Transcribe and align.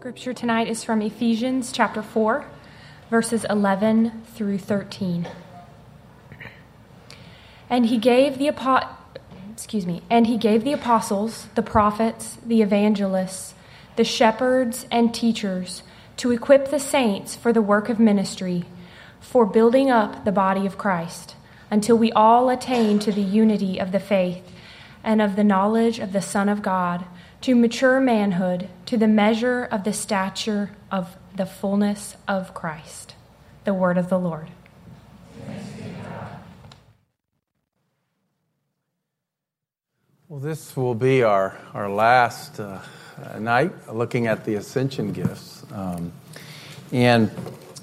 Scripture 0.00 0.32
tonight 0.32 0.66
is 0.66 0.82
from 0.82 1.02
Ephesians 1.02 1.72
chapter 1.72 2.00
4, 2.00 2.46
verses 3.10 3.44
11 3.50 4.22
through 4.34 4.56
13. 4.56 5.28
And 7.68 7.84
he 7.84 7.98
gave 7.98 8.38
the 8.38 8.48
excuse 9.52 9.84
me, 9.84 10.00
and 10.08 10.26
he 10.26 10.38
gave 10.38 10.64
the 10.64 10.72
apostles, 10.72 11.48
the 11.54 11.60
prophets, 11.60 12.38
the 12.46 12.62
evangelists, 12.62 13.52
the 13.96 14.04
shepherds 14.04 14.86
and 14.90 15.12
teachers 15.12 15.82
to 16.16 16.30
equip 16.30 16.70
the 16.70 16.80
saints 16.80 17.36
for 17.36 17.52
the 17.52 17.60
work 17.60 17.90
of 17.90 18.00
ministry, 18.00 18.64
for 19.20 19.44
building 19.44 19.90
up 19.90 20.24
the 20.24 20.32
body 20.32 20.64
of 20.64 20.78
Christ, 20.78 21.36
until 21.70 21.98
we 21.98 22.10
all 22.12 22.48
attain 22.48 23.00
to 23.00 23.12
the 23.12 23.20
unity 23.20 23.78
of 23.78 23.92
the 23.92 24.00
faith 24.00 24.50
and 25.04 25.20
of 25.20 25.36
the 25.36 25.44
knowledge 25.44 25.98
of 25.98 26.14
the 26.14 26.22
Son 26.22 26.48
of 26.48 26.62
God 26.62 27.04
to 27.42 27.54
mature 27.54 28.00
manhood, 28.00 28.68
to 28.86 28.96
the 28.96 29.08
measure 29.08 29.64
of 29.64 29.84
the 29.84 29.92
stature 29.92 30.70
of 30.90 31.16
the 31.34 31.46
fullness 31.46 32.16
of 32.28 32.52
Christ. 32.52 33.14
The 33.64 33.72
word 33.72 33.96
of 33.96 34.08
the 34.08 34.18
Lord. 34.18 34.48
Well, 40.28 40.38
this 40.38 40.76
will 40.76 40.94
be 40.94 41.22
our, 41.22 41.58
our 41.74 41.90
last 41.90 42.60
uh, 42.60 42.80
night 43.38 43.72
looking 43.92 44.26
at 44.26 44.44
the 44.44 44.54
ascension 44.54 45.12
gifts. 45.12 45.64
Um, 45.72 46.12
and 46.92 47.30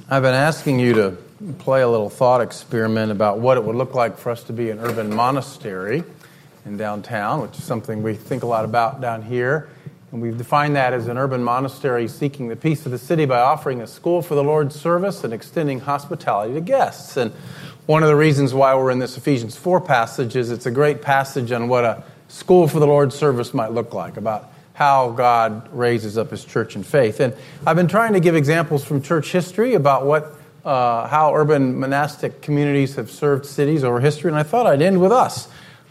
I've 0.10 0.24
been 0.24 0.34
asking 0.34 0.80
you 0.80 0.94
to 0.94 1.18
play 1.60 1.82
a 1.82 1.90
little 1.90 2.10
thought 2.10 2.42
experiment 2.42 3.12
about 3.12 3.40
what 3.40 3.58
it 3.58 3.64
would 3.64 3.76
look 3.76 3.94
like 3.96 4.18
for 4.18 4.30
us 4.30 4.44
to 4.44 4.54
be 4.54 4.70
an 4.70 4.80
urban 4.80 5.14
monastery 5.14 6.04
in 6.68 6.78
downtown, 6.78 7.42
which 7.42 7.58
is 7.58 7.64
something 7.64 8.04
we 8.04 8.14
think 8.14 8.44
a 8.44 8.46
lot 8.46 8.66
about 8.66 9.02
down 9.02 9.22
here. 9.22 9.70
And 10.12 10.22
we've 10.22 10.38
defined 10.38 10.76
that 10.76 10.94
as 10.94 11.08
an 11.08 11.18
urban 11.18 11.44
monastery 11.44 12.08
seeking 12.08 12.50
the 12.50 12.56
peace 12.56 12.86
of 12.86 12.92
the 12.92 12.98
city 12.98 13.26
by 13.26 13.40
offering 13.40 13.82
a 13.82 13.88
school 13.88 14.22
for 14.22 14.36
the 14.36 14.44
Lord's 14.44 14.76
service 14.76 15.24
and 15.24 15.34
extending 15.34 15.80
hospitality 15.80 16.54
to 16.54 16.62
guests. 16.62 17.18
And 17.18 17.32
one 17.88 18.04
of 18.04 18.10
the 18.10 18.16
reasons 18.16 18.54
why 18.54 18.76
we're 18.76 18.92
in 18.92 19.00
this 19.00 19.18
Ephesians 19.18 19.56
4 19.56 19.82
passage 19.82 20.36
is 20.36 20.52
it's 20.52 20.66
a 20.66 20.72
great 20.72 21.02
passage 21.02 21.52
on 21.52 21.68
what 21.68 21.84
a 21.84 22.04
school 22.28 22.68
for 22.68 22.80
the 22.80 22.88
Lord's 22.88 23.16
service 23.16 23.54
might 23.54 23.72
look 23.72 23.94
like, 23.94 24.18
about 24.18 24.52
how 24.74 25.12
God 25.12 25.74
raises 25.74 26.18
up 26.18 26.32
his 26.32 26.46
church 26.46 26.76
in 26.76 26.84
faith. 26.84 27.20
And 27.20 27.34
I've 27.66 27.78
been 27.78 27.88
trying 27.88 28.14
to 28.14 28.20
give 28.20 28.36
examples 28.36 28.84
from 28.84 29.02
church 29.02 29.32
history 29.32 29.74
about 29.74 30.06
what 30.06 30.34
uh, 30.66 31.08
how 31.08 31.34
urban 31.34 31.80
monastic 31.80 32.42
communities 32.42 32.96
have 32.96 33.10
served 33.10 33.46
cities 33.46 33.86
over 33.86 34.02
history, 34.02 34.30
and 34.30 34.38
I 34.38 34.44
thought 34.44 34.68
I'd 34.68 34.82
end 34.82 35.00
with 35.00 35.14
us. 35.14 35.48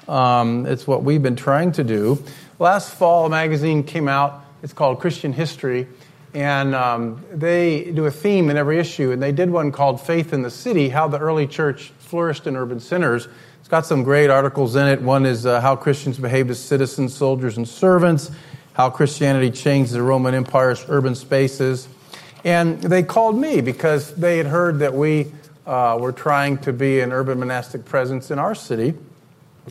Um, 0.08 0.66
it's 0.66 0.86
what 0.86 1.02
we've 1.02 1.22
been 1.22 1.36
trying 1.36 1.72
to 1.72 1.84
do. 1.84 2.22
Last 2.58 2.94
fall, 2.94 3.26
a 3.26 3.30
magazine 3.30 3.82
came 3.82 4.08
out. 4.08 4.44
It's 4.62 4.72
called 4.72 5.00
Christian 5.00 5.32
History. 5.32 5.88
And 6.32 6.74
um, 6.74 7.24
they 7.32 7.90
do 7.92 8.04
a 8.04 8.10
theme 8.10 8.50
in 8.50 8.56
every 8.56 8.78
issue. 8.78 9.10
And 9.10 9.22
they 9.22 9.32
did 9.32 9.50
one 9.50 9.72
called 9.72 10.00
Faith 10.00 10.32
in 10.32 10.42
the 10.42 10.50
City 10.50 10.88
How 10.88 11.08
the 11.08 11.18
Early 11.18 11.46
Church 11.46 11.92
Flourished 11.98 12.46
in 12.46 12.56
Urban 12.56 12.78
Centers. 12.78 13.26
It's 13.60 13.68
got 13.68 13.84
some 13.84 14.04
great 14.04 14.30
articles 14.30 14.76
in 14.76 14.86
it. 14.86 15.02
One 15.02 15.26
is 15.26 15.44
uh, 15.44 15.60
How 15.60 15.74
Christians 15.74 16.18
Behaved 16.18 16.50
as 16.50 16.60
Citizens, 16.60 17.14
Soldiers, 17.14 17.56
and 17.56 17.66
Servants, 17.66 18.30
How 18.74 18.90
Christianity 18.90 19.50
Changed 19.50 19.92
the 19.92 20.02
Roman 20.02 20.34
Empire's 20.34 20.84
Urban 20.88 21.14
Spaces. 21.14 21.88
And 22.44 22.80
they 22.80 23.02
called 23.02 23.36
me 23.36 23.60
because 23.60 24.14
they 24.14 24.36
had 24.36 24.46
heard 24.46 24.78
that 24.78 24.94
we 24.94 25.32
uh, 25.66 25.98
were 26.00 26.12
trying 26.12 26.58
to 26.58 26.72
be 26.72 27.00
an 27.00 27.12
urban 27.12 27.40
monastic 27.40 27.84
presence 27.84 28.30
in 28.30 28.38
our 28.38 28.54
city 28.54 28.94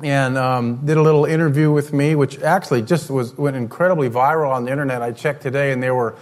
and 0.03 0.37
um, 0.37 0.85
did 0.85 0.97
a 0.97 1.01
little 1.01 1.25
interview 1.25 1.71
with 1.71 1.93
me, 1.93 2.15
which 2.15 2.39
actually 2.41 2.81
just 2.81 3.09
was 3.09 3.37
went 3.37 3.55
incredibly 3.55 4.09
viral 4.09 4.51
on 4.51 4.65
the 4.65 4.71
internet. 4.71 5.01
I 5.01 5.11
checked 5.11 5.41
today, 5.41 5.71
and 5.71 5.81
there 5.81 5.95
were 5.95 6.15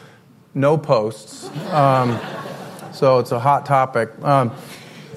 no 0.54 0.78
posts. 0.78 1.50
Um, 1.72 2.20
so 2.94 3.20
it's 3.20 3.32
a 3.32 3.40
hot 3.40 3.66
topic. 3.66 4.12
Um, 4.22 4.52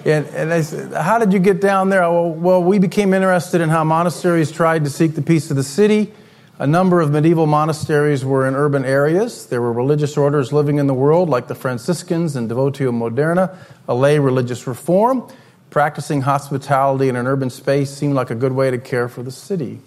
and, 0.05 0.27
and 0.29 0.51
they 0.51 0.63
said, 0.63 0.93
How 0.93 1.19
did 1.19 1.33
you 1.33 1.39
get 1.39 1.61
down 1.61 1.91
there? 1.91 2.03
Well, 2.03 2.31
well, 2.31 2.63
we 2.63 2.79
became 2.79 3.13
interested 3.13 3.61
in 3.61 3.69
how 3.69 3.85
monasteries 3.85 4.53
tried 4.53 4.85
to 4.85 4.91
seek 4.91 5.15
the 5.15 5.23
peace 5.23 5.51
of 5.51 5.57
the 5.57 5.65
city. 5.65 6.13
A 6.59 6.67
number 6.67 7.03
of 7.03 7.11
medieval 7.11 7.47
monasteries 7.47 8.25
were 8.25 8.49
in 8.49 8.55
urban 8.55 8.85
areas. 8.85 9.47
There 9.47 9.61
were 9.61 9.73
religious 9.73 10.17
orders 10.17 10.55
living 10.55 10.79
in 10.79 10.87
the 10.87 10.95
world, 10.95 11.29
like 11.29 11.49
the 11.49 11.55
Franciscans 11.55 12.35
and 12.35 12.49
Devotio 12.49 12.93
Moderna, 12.93 13.55
a 13.87 13.95
lay 13.95 14.19
religious 14.19 14.67
reform. 14.67 15.29
Practicing 15.77 16.23
hospitality 16.23 17.11
in 17.11 17.17
an 17.17 17.27
urban 17.27 17.51
space 17.51 17.91
seemed 17.91 18.15
like 18.15 18.31
a 18.31 18.35
good 18.35 18.53
way 18.53 18.71
to 18.71 18.79
care 18.79 19.11
for 19.11 19.23
the 19.23 19.31
city. 19.31 19.79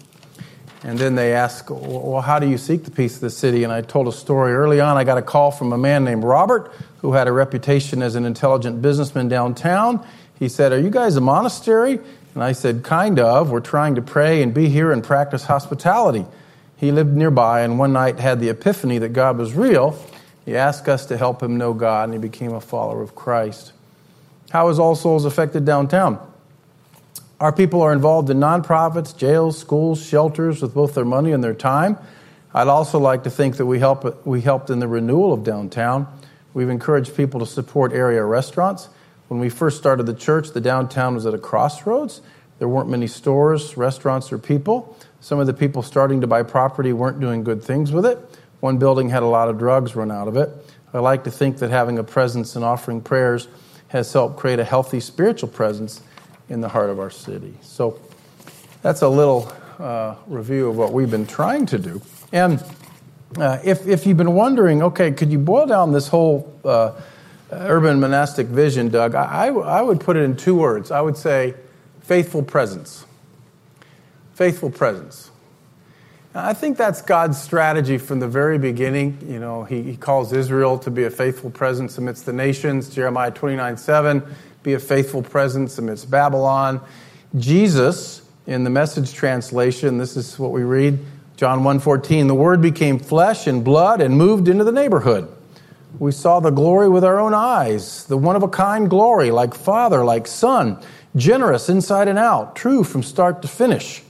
And 0.84 0.96
then 0.96 1.16
they 1.16 1.34
asked, 1.34 1.68
Well, 1.68 2.20
how 2.20 2.38
do 2.38 2.48
you 2.48 2.58
seek 2.58 2.84
the 2.84 2.92
peace 2.92 3.16
of 3.16 3.22
the 3.22 3.30
city? 3.30 3.64
And 3.64 3.72
I 3.72 3.80
told 3.80 4.06
a 4.06 4.12
story 4.12 4.52
early 4.52 4.80
on. 4.80 4.96
I 4.96 5.02
got 5.02 5.18
a 5.18 5.22
call 5.22 5.50
from 5.50 5.72
a 5.72 5.76
man 5.76 6.04
named 6.04 6.22
Robert, 6.22 6.70
who 6.98 7.14
had 7.14 7.26
a 7.26 7.32
reputation 7.32 8.02
as 8.02 8.14
an 8.14 8.24
intelligent 8.24 8.80
businessman 8.80 9.26
downtown. 9.26 10.06
He 10.38 10.48
said, 10.48 10.70
Are 10.70 10.78
you 10.78 10.90
guys 10.90 11.16
a 11.16 11.20
monastery? 11.20 11.98
And 12.34 12.44
I 12.44 12.52
said, 12.52 12.84
Kind 12.84 13.18
of. 13.18 13.50
We're 13.50 13.58
trying 13.58 13.96
to 13.96 14.02
pray 14.02 14.44
and 14.44 14.54
be 14.54 14.68
here 14.68 14.92
and 14.92 15.02
practice 15.02 15.42
hospitality. 15.42 16.24
He 16.76 16.92
lived 16.92 17.16
nearby 17.16 17.62
and 17.62 17.80
one 17.80 17.92
night 17.92 18.20
had 18.20 18.38
the 18.38 18.50
epiphany 18.50 18.98
that 18.98 19.12
God 19.12 19.38
was 19.38 19.54
real. 19.54 20.00
He 20.44 20.56
asked 20.56 20.88
us 20.88 21.06
to 21.06 21.16
help 21.16 21.42
him 21.42 21.56
know 21.56 21.74
God, 21.74 22.04
and 22.04 22.12
he 22.12 22.20
became 22.20 22.52
a 22.52 22.60
follower 22.60 23.02
of 23.02 23.16
Christ. 23.16 23.72
How 24.50 24.68
is 24.68 24.80
All 24.80 24.96
Souls 24.96 25.24
affected 25.24 25.64
downtown? 25.64 26.18
Our 27.38 27.52
people 27.52 27.82
are 27.82 27.92
involved 27.92 28.30
in 28.30 28.38
nonprofits, 28.38 29.16
jails, 29.16 29.56
schools, 29.56 30.04
shelters 30.04 30.60
with 30.60 30.74
both 30.74 30.94
their 30.94 31.04
money 31.04 31.30
and 31.30 31.42
their 31.42 31.54
time. 31.54 31.96
I'd 32.52 32.66
also 32.66 32.98
like 32.98 33.22
to 33.24 33.30
think 33.30 33.58
that 33.58 33.66
we, 33.66 33.78
help, 33.78 34.26
we 34.26 34.40
helped 34.40 34.68
in 34.68 34.80
the 34.80 34.88
renewal 34.88 35.32
of 35.32 35.44
downtown. 35.44 36.08
We've 36.52 36.68
encouraged 36.68 37.16
people 37.16 37.38
to 37.38 37.46
support 37.46 37.92
area 37.92 38.24
restaurants. 38.24 38.88
When 39.28 39.38
we 39.38 39.50
first 39.50 39.78
started 39.78 40.06
the 40.06 40.14
church, 40.14 40.50
the 40.50 40.60
downtown 40.60 41.14
was 41.14 41.26
at 41.26 41.32
a 41.32 41.38
crossroads. 41.38 42.20
There 42.58 42.68
weren't 42.68 42.88
many 42.88 43.06
stores, 43.06 43.76
restaurants, 43.76 44.32
or 44.32 44.38
people. 44.38 44.96
Some 45.20 45.38
of 45.38 45.46
the 45.46 45.54
people 45.54 45.82
starting 45.82 46.22
to 46.22 46.26
buy 46.26 46.42
property 46.42 46.92
weren't 46.92 47.20
doing 47.20 47.44
good 47.44 47.62
things 47.62 47.92
with 47.92 48.04
it. 48.04 48.18
One 48.58 48.78
building 48.78 49.10
had 49.10 49.22
a 49.22 49.26
lot 49.26 49.48
of 49.48 49.58
drugs 49.58 49.94
run 49.94 50.10
out 50.10 50.26
of 50.26 50.36
it. 50.36 50.50
I 50.92 50.98
like 50.98 51.22
to 51.22 51.30
think 51.30 51.58
that 51.58 51.70
having 51.70 52.00
a 52.00 52.04
presence 52.04 52.56
and 52.56 52.64
offering 52.64 53.00
prayers 53.00 53.46
has 53.90 54.12
helped 54.12 54.38
create 54.38 54.58
a 54.58 54.64
healthy 54.64 55.00
spiritual 55.00 55.48
presence 55.48 56.00
in 56.48 56.60
the 56.60 56.68
heart 56.68 56.90
of 56.90 56.98
our 56.98 57.10
city. 57.10 57.54
So 57.60 58.00
that's 58.82 59.02
a 59.02 59.08
little 59.08 59.52
uh, 59.78 60.14
review 60.26 60.68
of 60.68 60.76
what 60.76 60.92
we've 60.92 61.10
been 61.10 61.26
trying 61.26 61.66
to 61.66 61.78
do. 61.78 62.00
And 62.32 62.62
uh, 63.36 63.58
if, 63.64 63.86
if 63.86 64.06
you've 64.06 64.16
been 64.16 64.34
wondering, 64.34 64.82
okay, 64.82 65.10
could 65.10 65.32
you 65.32 65.38
boil 65.38 65.66
down 65.66 65.92
this 65.92 66.08
whole 66.08 66.52
uh, 66.64 66.92
urban 67.50 67.98
monastic 67.98 68.46
vision, 68.46 68.88
Doug? 68.90 69.14
I, 69.14 69.48
I 69.48 69.82
would 69.82 70.00
put 70.00 70.16
it 70.16 70.22
in 70.22 70.36
two 70.36 70.54
words. 70.54 70.90
I 70.90 71.00
would 71.00 71.16
say 71.16 71.54
faithful 72.00 72.42
presence. 72.42 73.04
Faithful 74.34 74.70
presence. 74.70 75.30
I 76.34 76.52
think 76.52 76.76
that's 76.76 77.02
God's 77.02 77.42
strategy 77.42 77.98
from 77.98 78.20
the 78.20 78.28
very 78.28 78.56
beginning. 78.56 79.18
You 79.28 79.40
know, 79.40 79.64
he, 79.64 79.82
he, 79.82 79.96
calls 79.96 80.32
Israel 80.32 80.78
to 80.78 80.90
be 80.90 81.02
a 81.02 81.10
faithful 81.10 81.50
presence 81.50 81.98
amidst 81.98 82.24
the 82.24 82.32
nations. 82.32 82.88
Jeremiah 82.88 83.32
29 83.32 83.76
7, 83.76 84.22
be 84.62 84.74
a 84.74 84.78
faithful 84.78 85.22
presence 85.22 85.76
amidst 85.78 86.08
Babylon. 86.08 86.80
Jesus, 87.36 88.22
in 88.46 88.62
the 88.62 88.70
message 88.70 89.12
translation, 89.12 89.98
this 89.98 90.16
is 90.16 90.38
what 90.38 90.52
we 90.52 90.62
read 90.62 91.00
John 91.36 91.64
1 91.64 91.80
14, 91.80 92.28
the 92.28 92.34
word 92.34 92.62
became 92.62 93.00
flesh 93.00 93.48
and 93.48 93.64
blood 93.64 94.00
and 94.00 94.16
moved 94.16 94.46
into 94.46 94.62
the 94.62 94.70
neighborhood. 94.70 95.26
We 95.98 96.12
saw 96.12 96.38
the 96.38 96.50
glory 96.50 96.88
with 96.88 97.02
our 97.02 97.18
own 97.18 97.34
eyes, 97.34 98.04
the 98.04 98.16
one 98.16 98.36
of 98.36 98.44
a 98.44 98.48
kind 98.48 98.88
glory, 98.88 99.32
like 99.32 99.54
Father, 99.54 100.04
like 100.04 100.28
Son, 100.28 100.80
generous 101.16 101.68
inside 101.68 102.06
and 102.06 102.18
out, 102.18 102.54
true 102.54 102.84
from 102.84 103.02
start 103.02 103.42
to 103.42 103.48
finish. 103.48 104.04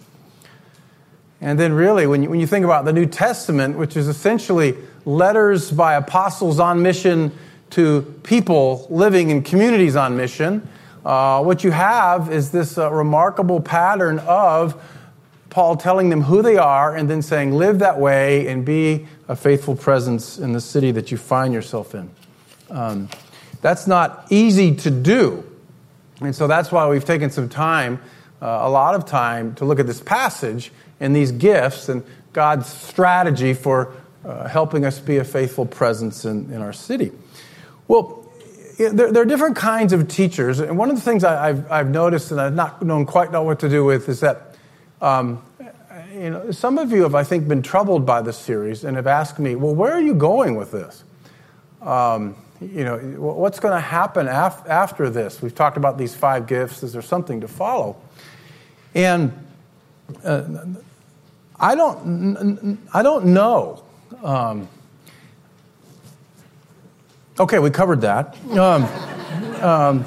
And 1.40 1.58
then, 1.58 1.72
really, 1.72 2.06
when 2.06 2.22
you, 2.22 2.30
when 2.30 2.40
you 2.40 2.46
think 2.46 2.64
about 2.64 2.84
the 2.84 2.92
New 2.92 3.06
Testament, 3.06 3.78
which 3.78 3.96
is 3.96 4.08
essentially 4.08 4.76
letters 5.04 5.70
by 5.70 5.94
apostles 5.94 6.60
on 6.60 6.82
mission 6.82 7.32
to 7.70 8.02
people 8.22 8.86
living 8.90 9.30
in 9.30 9.42
communities 9.42 9.96
on 9.96 10.16
mission, 10.16 10.68
uh, 11.04 11.42
what 11.42 11.64
you 11.64 11.70
have 11.70 12.30
is 12.30 12.50
this 12.50 12.76
uh, 12.76 12.92
remarkable 12.92 13.60
pattern 13.60 14.18
of 14.20 14.80
Paul 15.48 15.76
telling 15.76 16.10
them 16.10 16.22
who 16.22 16.42
they 16.42 16.58
are 16.58 16.94
and 16.94 17.08
then 17.08 17.22
saying, 17.22 17.52
live 17.52 17.78
that 17.78 17.98
way 17.98 18.46
and 18.46 18.64
be 18.64 19.06
a 19.26 19.34
faithful 19.34 19.74
presence 19.74 20.38
in 20.38 20.52
the 20.52 20.60
city 20.60 20.92
that 20.92 21.10
you 21.10 21.16
find 21.16 21.54
yourself 21.54 21.94
in. 21.94 22.10
Um, 22.68 23.08
that's 23.62 23.86
not 23.86 24.26
easy 24.30 24.74
to 24.76 24.90
do. 24.90 25.44
And 26.20 26.34
so 26.34 26.46
that's 26.46 26.70
why 26.70 26.88
we've 26.88 27.04
taken 27.04 27.30
some 27.30 27.48
time, 27.48 28.00
uh, 28.42 28.60
a 28.62 28.70
lot 28.70 28.94
of 28.94 29.06
time, 29.06 29.54
to 29.56 29.64
look 29.64 29.80
at 29.80 29.86
this 29.86 30.00
passage 30.00 30.70
and 31.00 31.16
these 31.16 31.32
gifts 31.32 31.88
and 31.88 32.04
God's 32.32 32.66
strategy 32.66 33.54
for 33.54 33.92
uh, 34.24 34.46
helping 34.48 34.84
us 34.84 35.00
be 35.00 35.16
a 35.16 35.24
faithful 35.24 35.66
presence 35.66 36.24
in, 36.24 36.52
in 36.52 36.60
our 36.60 36.72
city. 36.72 37.10
Well, 37.88 38.30
there, 38.78 39.10
there, 39.12 39.22
are 39.22 39.26
different 39.26 39.56
kinds 39.56 39.92
of 39.92 40.08
teachers, 40.08 40.60
and 40.60 40.78
one 40.78 40.90
of 40.90 40.96
the 40.96 41.02
things 41.02 41.24
I, 41.24 41.48
have 41.48 41.70
I've 41.70 41.90
noticed 41.90 42.30
and 42.30 42.40
I've 42.40 42.54
not 42.54 42.82
known 42.82 43.04
quite 43.04 43.32
know 43.32 43.42
what 43.42 43.60
to 43.60 43.68
do 43.68 43.84
with 43.84 44.08
is 44.08 44.20
that 44.20 44.54
um, 45.00 45.42
you 46.12 46.30
know, 46.30 46.50
some 46.50 46.78
of 46.78 46.92
you 46.92 47.02
have, 47.02 47.14
I 47.14 47.24
think, 47.24 47.48
been 47.48 47.62
troubled 47.62 48.06
by 48.06 48.22
this 48.22 48.38
series 48.38 48.84
and 48.84 48.96
have 48.96 49.06
asked 49.06 49.38
me, 49.38 49.54
well, 49.54 49.74
where 49.74 49.92
are 49.92 50.00
you 50.00 50.14
going 50.14 50.54
with 50.56 50.72
this? 50.72 51.04
um, 51.82 52.36
you 52.60 52.84
know, 52.84 52.98
what's 52.98 53.58
going 53.58 53.74
to 53.74 53.80
happen 53.80 54.28
af- 54.28 54.68
after 54.68 55.08
this? 55.08 55.40
We've 55.40 55.54
talked 55.54 55.76
about 55.76 55.96
these 55.96 56.14
five 56.14 56.46
gifts. 56.46 56.82
Is 56.82 56.92
there 56.92 57.02
something 57.02 57.40
to 57.40 57.48
follow? 57.48 57.96
And 58.94 59.32
uh, 60.24 60.42
I 61.60 61.74
don't, 61.74 62.78
I 62.94 63.02
don't 63.02 63.26
know. 63.26 63.82
Um, 64.22 64.66
okay, 67.38 67.58
we 67.58 67.70
covered 67.70 68.00
that. 68.00 68.34
Um, 68.52 68.84
um, 69.62 70.06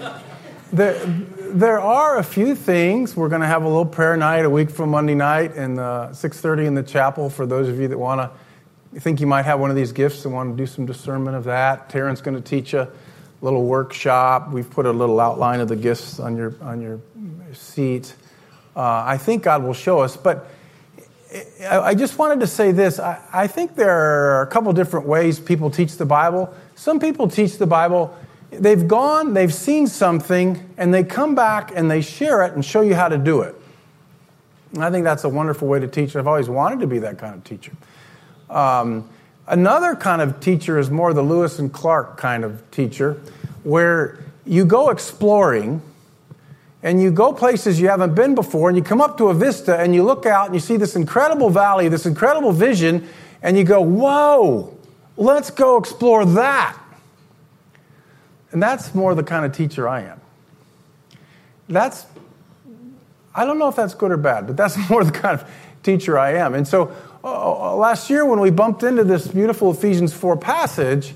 there, 0.72 1.06
there 1.06 1.80
are 1.80 2.18
a 2.18 2.24
few 2.24 2.56
things. 2.56 3.16
We're 3.16 3.30
going 3.30 3.42
to 3.42 3.48
have 3.48 3.62
a 3.62 3.68
little 3.68 3.86
prayer 3.86 4.18
night 4.18 4.46
a 4.46 4.50
week 4.50 4.72
from 4.72 4.90
Monday 4.90 5.14
night 5.14 5.54
and 5.54 5.80
uh, 5.80 6.10
6:30 6.12 6.66
in 6.66 6.74
the 6.74 6.82
chapel 6.82 7.30
for 7.30 7.46
those 7.46 7.70
of 7.70 7.80
you 7.80 7.88
that 7.88 8.00
want 8.00 8.20
to 8.94 9.00
think 9.00 9.20
you 9.20 9.28
might 9.28 9.46
have 9.46 9.60
one 9.60 9.70
of 9.70 9.76
these 9.76 9.92
gifts 9.92 10.26
and 10.26 10.34
want 10.34 10.52
to 10.52 10.58
do 10.58 10.66
some 10.66 10.88
discernment 10.88 11.38
of 11.38 11.44
that. 11.44 11.88
Taryn's 11.90 12.22
going 12.22 12.36
to 12.36 12.42
teach 12.42 12.74
a 12.74 12.90
little 13.42 13.66
workshop. 13.66 14.52
We've 14.52 14.70
put 14.70 14.88
a 14.88 14.92
little 14.92 15.20
outline 15.20 15.60
of 15.60 15.68
the 15.68 15.76
gifts 15.76 16.20
on 16.20 16.36
your 16.36 16.56
on 16.62 16.82
your 16.82 17.00
seat. 17.54 18.16
Uh, 18.76 19.04
I 19.06 19.18
think 19.20 19.44
God 19.44 19.62
will 19.62 19.76
show 19.76 20.00
us, 20.00 20.18
but 20.18 20.50
I 21.68 21.96
just 21.96 22.18
wanted 22.18 22.42
to 22.42 22.48
say 22.48 22.72
this. 22.72 23.00
I, 23.00 23.48
think 23.48 23.76
there 23.76 23.90
are 23.90 24.42
a 24.44 24.48
couple 24.48 24.72
different 24.74 25.08
ways 25.08 25.40
people 25.40 25.72
teach 25.72 25.98
the 25.98 26.06
Bible. 26.06 26.54
Some 26.76 27.00
people 27.00 27.28
teach 27.28 27.58
the 27.58 27.66
Bible. 27.66 28.16
They've 28.52 28.88
gone, 28.88 29.34
they've 29.34 29.54
seen 29.54 29.88
something, 29.88 30.74
and 30.78 30.94
they 30.94 31.04
come 31.04 31.34
back 31.34 31.72
and 31.76 31.90
they 31.90 32.02
share 32.02 32.44
it 32.44 32.54
and 32.54 32.64
show 32.64 32.82
you 32.82 32.94
how 32.94 33.08
to 33.08 33.18
do 33.18 33.42
it. 33.42 33.56
And 34.74 34.84
I 34.84 34.92
think 34.92 35.04
that's 35.04 35.24
a 35.24 35.30
wonderful 35.30 35.68
way 35.68 35.80
to 35.80 35.88
teach. 35.88 36.16
I've 36.16 36.28
always 36.28 36.50
wanted 36.50 36.80
to 36.82 36.88
be 36.88 37.00
that 37.00 37.18
kind 37.18 37.34
of 37.34 37.44
teacher. 37.44 37.72
Um, 38.50 39.10
another 39.48 39.96
kind 39.96 40.22
of 40.22 40.40
teacher 40.40 40.78
is 40.78 40.92
more 40.92 41.14
the 41.14 41.24
Lewis 41.24 41.58
and 41.58 41.72
Clark 41.74 42.18
kind 42.18 42.44
of 42.44 42.70
teacher, 42.70 43.20
where 43.64 44.20
you 44.46 44.66
go 44.66 44.90
exploring 44.90 45.82
and 46.84 47.02
you 47.02 47.12
go 47.12 47.32
places 47.32 47.80
you 47.80 47.88
haven't 47.88 48.14
been 48.14 48.36
before 48.36 48.68
and 48.68 48.78
you 48.78 48.84
come 48.84 49.00
up 49.00 49.18
to 49.18 49.30
a 49.30 49.34
vista 49.34 49.80
and 49.80 49.96
you 49.96 50.04
look 50.04 50.26
out 50.26 50.48
and 50.48 50.54
you 50.54 50.60
see 50.60 50.76
this 50.76 50.98
incredible 50.98 51.50
valley, 51.50 51.88
this 51.88 52.06
incredible 52.06 52.52
vision, 52.52 53.08
and 53.42 53.58
you 53.58 53.64
go, 53.64 53.82
Whoa, 53.82 54.78
let's 55.16 55.50
go 55.50 55.78
explore 55.78 56.26
that. 56.26 56.78
And 58.52 58.62
that's 58.62 58.94
more 58.94 59.16
the 59.16 59.24
kind 59.24 59.46
of 59.46 59.54
teacher 59.54 59.88
I 59.88 60.02
am. 60.02 60.22
That's, 61.70 62.06
I 63.34 63.46
don't 63.46 63.58
know 63.58 63.70
if 63.70 63.76
that's 63.78 63.96
good 63.96 64.12
or 64.12 64.18
bad, 64.18 64.46
but 64.46 64.58
that's 64.58 64.78
more 64.90 65.06
the 65.06 65.12
kind 65.12 65.40
of 65.40 65.50
teacher 65.82 66.20
I 66.20 66.34
am. 66.34 66.54
And 66.54 66.68
so 66.68 66.94
uh, 67.24 67.76
last 67.76 68.10
year 68.10 68.26
when 68.26 68.42
we 68.42 68.52
bumped 68.52 68.84
into 68.84 69.06
this 69.06 69.26
beautiful 69.26 69.72
Ephesians 69.72 70.14
4 70.14 70.36
passage, 70.36 71.16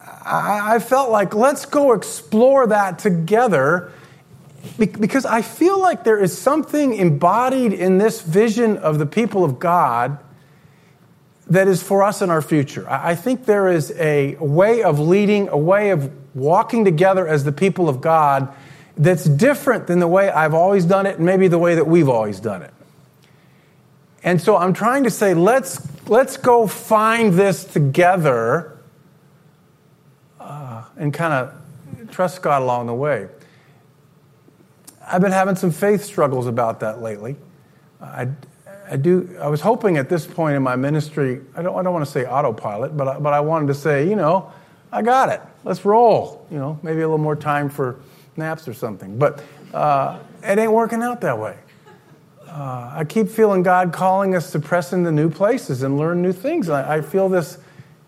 I, 0.00 0.74
I 0.74 0.78
felt 0.80 1.10
like 1.10 1.34
let's 1.34 1.66
go 1.66 1.92
explore 1.92 2.66
that 2.66 2.98
together 2.98 3.92
because 4.78 5.24
I 5.24 5.42
feel 5.42 5.80
like 5.80 6.04
there 6.04 6.18
is 6.18 6.36
something 6.36 6.94
embodied 6.94 7.72
in 7.72 7.98
this 7.98 8.20
vision 8.20 8.76
of 8.76 8.98
the 8.98 9.06
people 9.06 9.44
of 9.44 9.58
God 9.58 10.18
that 11.48 11.68
is 11.68 11.82
for 11.82 12.02
us 12.02 12.22
in 12.22 12.30
our 12.30 12.42
future. 12.42 12.88
I 12.88 13.14
think 13.14 13.44
there 13.44 13.68
is 13.68 13.92
a 13.98 14.36
way 14.36 14.82
of 14.82 14.98
leading, 14.98 15.48
a 15.48 15.56
way 15.56 15.90
of 15.90 16.10
walking 16.34 16.84
together 16.84 17.26
as 17.26 17.44
the 17.44 17.52
people 17.52 17.88
of 17.88 18.00
God 18.00 18.54
that's 18.96 19.24
different 19.24 19.86
than 19.86 19.98
the 19.98 20.08
way 20.08 20.30
I've 20.30 20.54
always 20.54 20.84
done 20.84 21.06
it 21.06 21.16
and 21.16 21.26
maybe 21.26 21.48
the 21.48 21.58
way 21.58 21.74
that 21.74 21.86
we've 21.86 22.08
always 22.08 22.40
done 22.40 22.62
it. 22.62 22.72
And 24.22 24.40
so 24.40 24.56
I'm 24.56 24.72
trying 24.72 25.04
to 25.04 25.10
say, 25.10 25.34
let's, 25.34 25.86
let's 26.08 26.36
go 26.36 26.66
find 26.66 27.34
this 27.34 27.64
together 27.64 28.78
uh, 30.38 30.84
and 30.96 31.12
kind 31.12 31.32
of 31.32 32.10
trust 32.10 32.40
God 32.42 32.62
along 32.62 32.86
the 32.86 32.94
way. 32.94 33.28
I've 35.06 35.20
been 35.20 35.32
having 35.32 35.56
some 35.56 35.70
faith 35.70 36.04
struggles 36.04 36.46
about 36.46 36.80
that 36.80 37.02
lately. 37.02 37.36
I, 38.00 38.28
I, 38.90 38.96
do, 38.96 39.36
I 39.40 39.48
was 39.48 39.60
hoping 39.60 39.96
at 39.96 40.08
this 40.08 40.26
point 40.26 40.56
in 40.56 40.62
my 40.62 40.76
ministry, 40.76 41.40
I 41.56 41.62
don't, 41.62 41.78
I 41.78 41.82
don't 41.82 41.92
want 41.92 42.04
to 42.04 42.10
say 42.10 42.24
autopilot, 42.24 42.96
but 42.96 43.08
I, 43.08 43.18
but 43.18 43.32
I 43.32 43.40
wanted 43.40 43.68
to 43.68 43.74
say, 43.74 44.08
you 44.08 44.16
know, 44.16 44.52
I 44.90 45.02
got 45.02 45.28
it. 45.28 45.40
Let's 45.64 45.84
roll. 45.84 46.46
You 46.50 46.58
know, 46.58 46.78
maybe 46.82 47.00
a 47.00 47.08
little 47.08 47.18
more 47.18 47.36
time 47.36 47.68
for 47.68 48.00
naps 48.36 48.68
or 48.68 48.74
something. 48.74 49.18
But 49.18 49.42
uh, 49.72 50.18
it 50.42 50.58
ain't 50.58 50.72
working 50.72 51.02
out 51.02 51.20
that 51.22 51.38
way. 51.38 51.56
Uh, 52.46 52.92
I 52.94 53.04
keep 53.08 53.28
feeling 53.28 53.62
God 53.62 53.92
calling 53.92 54.34
us 54.34 54.52
to 54.52 54.60
press 54.60 54.92
into 54.92 55.10
new 55.10 55.30
places 55.30 55.82
and 55.82 55.96
learn 55.96 56.20
new 56.20 56.32
things. 56.32 56.68
I, 56.68 56.96
I 56.96 57.00
feel 57.00 57.28
this 57.28 57.58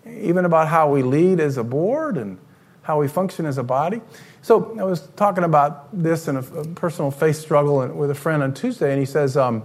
even 0.07 0.45
about 0.45 0.69
how 0.69 0.91
we 0.91 1.03
lead 1.03 1.41
as 1.41 1.57
a 1.57 1.65
board 1.65 2.19
and 2.19 2.39
how 2.85 3.01
we 3.01 3.09
function 3.09 3.47
as 3.47 3.59
a 3.59 3.63
body. 3.63 4.01
So 4.43 4.77
I 4.79 4.85
was 4.85 5.01
talking 5.17 5.43
about 5.43 5.89
this 5.93 6.29
in 6.29 6.37
a, 6.37 6.41
a 6.41 6.65
personal 6.69 7.11
faith 7.11 7.37
struggle 7.37 7.87
with 7.89 8.11
a 8.11 8.15
friend 8.15 8.43
on 8.43 8.55
Tuesday, 8.55 8.91
and 8.91 9.01
he 9.01 9.07
says, 9.07 9.37
um, 9.37 9.61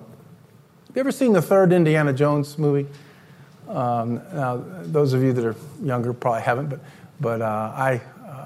"Have 0.88 0.96
you 0.96 1.00
ever 1.02 1.12
seen 1.12 1.34
the 1.34 1.42
third 1.42 1.72
Indiana 1.72 2.14
Jones 2.14 2.58
movie?" 2.58 2.88
Um, 3.68 4.22
now, 4.34 4.64
those 4.82 5.14
of 5.14 5.22
you 5.22 5.34
that 5.34 5.46
are 5.46 5.56
younger 5.84 6.14
probably 6.14 6.42
haven't, 6.42 6.70
but 6.70 6.80
but 7.20 7.42
uh, 7.42 7.46
I 7.76 8.02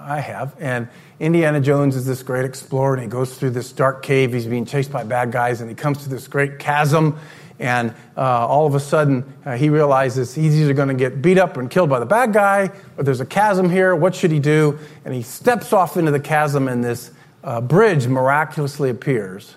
I 0.05 0.19
have. 0.19 0.55
And 0.59 0.87
Indiana 1.19 1.61
Jones 1.61 1.95
is 1.95 2.05
this 2.05 2.23
great 2.23 2.45
explorer, 2.45 2.95
and 2.95 3.03
he 3.03 3.07
goes 3.07 3.37
through 3.37 3.51
this 3.51 3.71
dark 3.71 4.03
cave. 4.03 4.33
He's 4.33 4.45
being 4.45 4.65
chased 4.65 4.91
by 4.91 5.03
bad 5.03 5.31
guys, 5.31 5.61
and 5.61 5.69
he 5.69 5.75
comes 5.75 6.03
to 6.03 6.09
this 6.09 6.27
great 6.27 6.59
chasm. 6.59 7.17
And 7.59 7.93
uh, 8.17 8.47
all 8.47 8.65
of 8.65 8.75
a 8.75 8.79
sudden, 8.79 9.31
uh, 9.45 9.55
he 9.55 9.69
realizes 9.69 10.33
he's 10.33 10.59
either 10.59 10.73
going 10.73 10.87
to 10.87 10.93
get 10.93 11.21
beat 11.21 11.37
up 11.37 11.57
and 11.57 11.69
killed 11.69 11.89
by 11.89 11.99
the 11.99 12.05
bad 12.05 12.33
guy, 12.33 12.71
or 12.97 13.03
there's 13.03 13.21
a 13.21 13.25
chasm 13.25 13.69
here. 13.69 13.95
What 13.95 14.15
should 14.15 14.31
he 14.31 14.39
do? 14.39 14.79
And 15.05 15.13
he 15.13 15.21
steps 15.21 15.71
off 15.71 15.95
into 15.95 16.11
the 16.11 16.19
chasm, 16.19 16.67
and 16.67 16.83
this 16.83 17.11
uh, 17.43 17.61
bridge 17.61 18.07
miraculously 18.07 18.89
appears, 18.89 19.55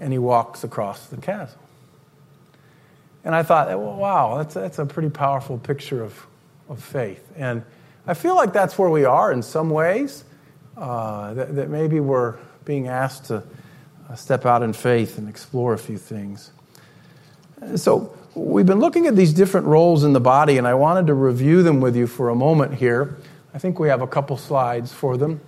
and 0.00 0.12
he 0.12 0.18
walks 0.18 0.64
across 0.64 1.06
the 1.06 1.16
chasm. 1.18 1.58
And 3.24 3.34
I 3.34 3.42
thought, 3.42 3.68
well, 3.68 3.96
wow, 3.96 4.38
that's, 4.38 4.54
that's 4.54 4.78
a 4.78 4.86
pretty 4.86 5.10
powerful 5.10 5.58
picture 5.58 6.02
of, 6.02 6.26
of 6.68 6.82
faith. 6.82 7.22
And 7.36 7.62
I 8.06 8.14
feel 8.14 8.36
like 8.36 8.54
that's 8.54 8.78
where 8.78 8.88
we 8.88 9.04
are 9.04 9.32
in 9.32 9.42
some 9.42 9.68
ways, 9.68 10.24
uh, 10.76 11.34
that, 11.34 11.54
that, 11.56 11.68
maybe 11.68 12.00
we're 12.00 12.36
being 12.64 12.88
asked 12.88 13.26
to 13.26 13.42
uh, 14.08 14.14
step 14.14 14.46
out 14.46 14.62
in 14.62 14.72
faith 14.72 15.18
and 15.18 15.28
explore 15.28 15.74
a 15.74 15.78
few 15.78 15.98
things. 15.98 16.52
So, 17.76 18.14
we've 18.34 18.66
been 18.66 18.78
looking 18.78 19.06
at 19.06 19.16
these 19.16 19.32
different 19.32 19.66
roles 19.66 20.04
in 20.04 20.12
the 20.12 20.20
body, 20.20 20.58
and 20.58 20.66
I 20.66 20.74
wanted 20.74 21.08
to 21.08 21.14
review 21.14 21.62
them 21.62 21.80
with 21.80 21.96
you 21.96 22.06
for 22.06 22.28
a 22.28 22.34
moment 22.34 22.74
here. 22.74 23.16
I 23.52 23.58
think 23.58 23.78
we 23.78 23.88
have 23.88 24.00
a 24.00 24.06
couple 24.06 24.36
slides 24.36 24.92
for 24.92 25.16
them. 25.16 25.40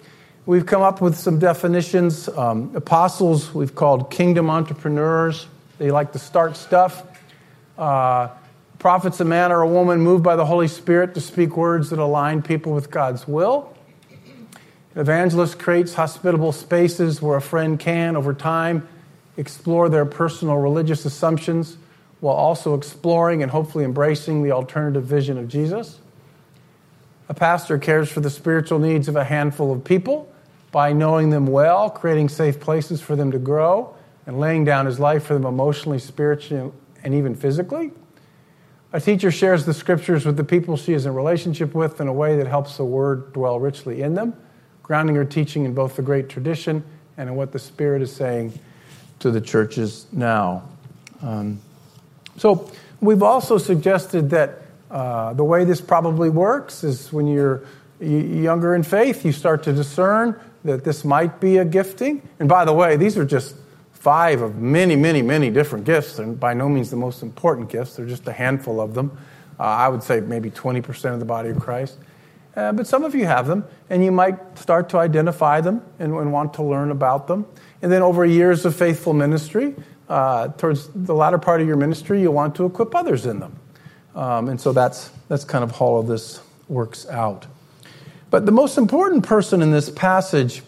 We've 0.44 0.66
come 0.66 0.82
up 0.82 1.00
with 1.00 1.16
some 1.16 1.38
definitions. 1.38 2.28
Um, 2.28 2.74
apostles, 2.74 3.54
we've 3.54 3.74
called 3.74 4.10
kingdom 4.10 4.50
entrepreneurs. 4.50 5.46
They 5.78 5.90
like 5.92 6.12
to 6.12 6.18
start 6.18 6.56
stuff. 6.56 7.06
Uh, 7.78 8.28
Prophet's 8.80 9.20
a 9.20 9.24
man 9.24 9.52
or 9.52 9.60
a 9.60 9.68
woman 9.68 10.00
moved 10.00 10.24
by 10.24 10.34
the 10.34 10.46
Holy 10.46 10.68
Spirit 10.68 11.14
to 11.14 11.20
speak 11.20 11.56
words 11.56 11.90
that 11.90 11.98
align 12.00 12.42
people 12.42 12.72
with 12.72 12.90
God's 12.90 13.28
will. 13.28 13.76
evangelist 14.96 15.58
creates 15.58 15.94
hospitable 15.94 16.50
spaces 16.50 17.22
where 17.22 17.36
a 17.36 17.42
friend 17.42 17.78
can, 17.78 18.16
over 18.16 18.34
time, 18.34 18.88
explore 19.36 19.88
their 19.88 20.04
personal 20.04 20.56
religious 20.56 21.04
assumptions 21.04 21.76
while 22.20 22.36
also 22.36 22.74
exploring 22.74 23.42
and 23.42 23.50
hopefully 23.50 23.84
embracing 23.84 24.42
the 24.42 24.52
alternative 24.52 25.04
vision 25.04 25.38
of 25.38 25.48
Jesus. 25.48 25.98
A 27.28 27.34
pastor 27.34 27.78
cares 27.78 28.10
for 28.10 28.20
the 28.20 28.30
spiritual 28.30 28.78
needs 28.78 29.08
of 29.08 29.16
a 29.16 29.24
handful 29.24 29.72
of 29.72 29.84
people 29.84 30.30
by 30.72 30.92
knowing 30.92 31.30
them 31.30 31.46
well, 31.46 31.90
creating 31.90 32.28
safe 32.28 32.60
places 32.60 33.00
for 33.00 33.16
them 33.16 33.32
to 33.32 33.38
grow, 33.38 33.94
and 34.26 34.38
laying 34.38 34.64
down 34.64 34.86
his 34.86 35.00
life 35.00 35.24
for 35.24 35.34
them 35.34 35.44
emotionally, 35.44 35.98
spiritually, 35.98 36.70
and 37.02 37.14
even 37.14 37.34
physically. 37.34 37.90
A 38.92 39.00
teacher 39.00 39.30
shares 39.30 39.64
the 39.64 39.74
scriptures 39.74 40.26
with 40.26 40.36
the 40.36 40.44
people 40.44 40.76
she 40.76 40.92
is 40.92 41.06
in 41.06 41.14
relationship 41.14 41.74
with 41.74 42.00
in 42.00 42.08
a 42.08 42.12
way 42.12 42.36
that 42.36 42.46
helps 42.46 42.76
the 42.76 42.84
word 42.84 43.32
dwell 43.32 43.60
richly 43.60 44.02
in 44.02 44.14
them, 44.14 44.34
grounding 44.82 45.14
her 45.16 45.24
teaching 45.24 45.64
in 45.64 45.74
both 45.74 45.96
the 45.96 46.02
great 46.02 46.28
tradition 46.28 46.82
and 47.16 47.28
in 47.28 47.36
what 47.36 47.52
the 47.52 47.58
Spirit 47.58 48.02
is 48.02 48.12
saying 48.12 48.52
to 49.20 49.30
the 49.30 49.40
churches 49.40 50.06
now. 50.12 50.64
Um, 51.22 51.60
so, 52.40 52.70
we've 53.02 53.22
also 53.22 53.58
suggested 53.58 54.30
that 54.30 54.62
uh, 54.90 55.34
the 55.34 55.44
way 55.44 55.64
this 55.64 55.82
probably 55.82 56.30
works 56.30 56.82
is 56.84 57.12
when 57.12 57.26
you're 57.26 57.64
younger 58.00 58.74
in 58.74 58.82
faith, 58.82 59.26
you 59.26 59.32
start 59.32 59.62
to 59.64 59.74
discern 59.74 60.40
that 60.64 60.82
this 60.82 61.04
might 61.04 61.38
be 61.38 61.58
a 61.58 61.66
gifting. 61.66 62.26
And 62.38 62.48
by 62.48 62.64
the 62.64 62.72
way, 62.72 62.96
these 62.96 63.18
are 63.18 63.26
just 63.26 63.56
five 63.92 64.40
of 64.40 64.56
many, 64.56 64.96
many, 64.96 65.20
many 65.20 65.50
different 65.50 65.84
gifts, 65.84 66.18
and 66.18 66.40
by 66.40 66.54
no 66.54 66.66
means 66.66 66.88
the 66.88 66.96
most 66.96 67.22
important 67.22 67.68
gifts. 67.68 67.96
They're 67.96 68.06
just 68.06 68.26
a 68.26 68.32
handful 68.32 68.80
of 68.80 68.94
them. 68.94 69.18
Uh, 69.58 69.64
I 69.64 69.88
would 69.88 70.02
say 70.02 70.20
maybe 70.20 70.50
20% 70.50 71.12
of 71.12 71.18
the 71.18 71.26
body 71.26 71.50
of 71.50 71.60
Christ. 71.60 71.98
Uh, 72.56 72.72
but 72.72 72.86
some 72.86 73.04
of 73.04 73.14
you 73.14 73.26
have 73.26 73.46
them, 73.46 73.66
and 73.90 74.02
you 74.02 74.10
might 74.10 74.58
start 74.58 74.88
to 74.88 74.96
identify 74.96 75.60
them 75.60 75.82
and, 75.98 76.14
and, 76.14 76.32
want 76.32 76.54
to 76.54 76.62
learn 76.62 76.90
about 76.90 77.26
them. 77.26 77.44
And 77.82 77.92
then 77.92 78.00
over 78.00 78.24
years 78.24 78.64
of 78.64 78.74
faithful 78.74 79.12
ministry, 79.12 79.74
uh, 80.10 80.48
towards 80.48 80.88
the 80.88 81.14
latter 81.14 81.38
part 81.38 81.60
of 81.60 81.68
your 81.68 81.76
ministry, 81.76 82.20
you'll 82.20 82.34
want 82.34 82.56
to 82.56 82.66
equip 82.66 82.94
others 82.94 83.26
in 83.26 83.38
them. 83.38 83.56
Um, 84.14 84.48
and 84.48 84.60
so 84.60 84.72
that's, 84.72 85.08
that's 85.28 85.44
kind 85.44 85.62
of 85.62 85.70
how 85.70 85.86
all 85.86 86.00
of 86.00 86.08
this 86.08 86.40
works 86.68 87.08
out. 87.08 87.46
But 88.28 88.44
the 88.44 88.52
most 88.52 88.76
important 88.76 89.24
person 89.24 89.62
in 89.62 89.70
this 89.70 89.88
passage 89.88 90.62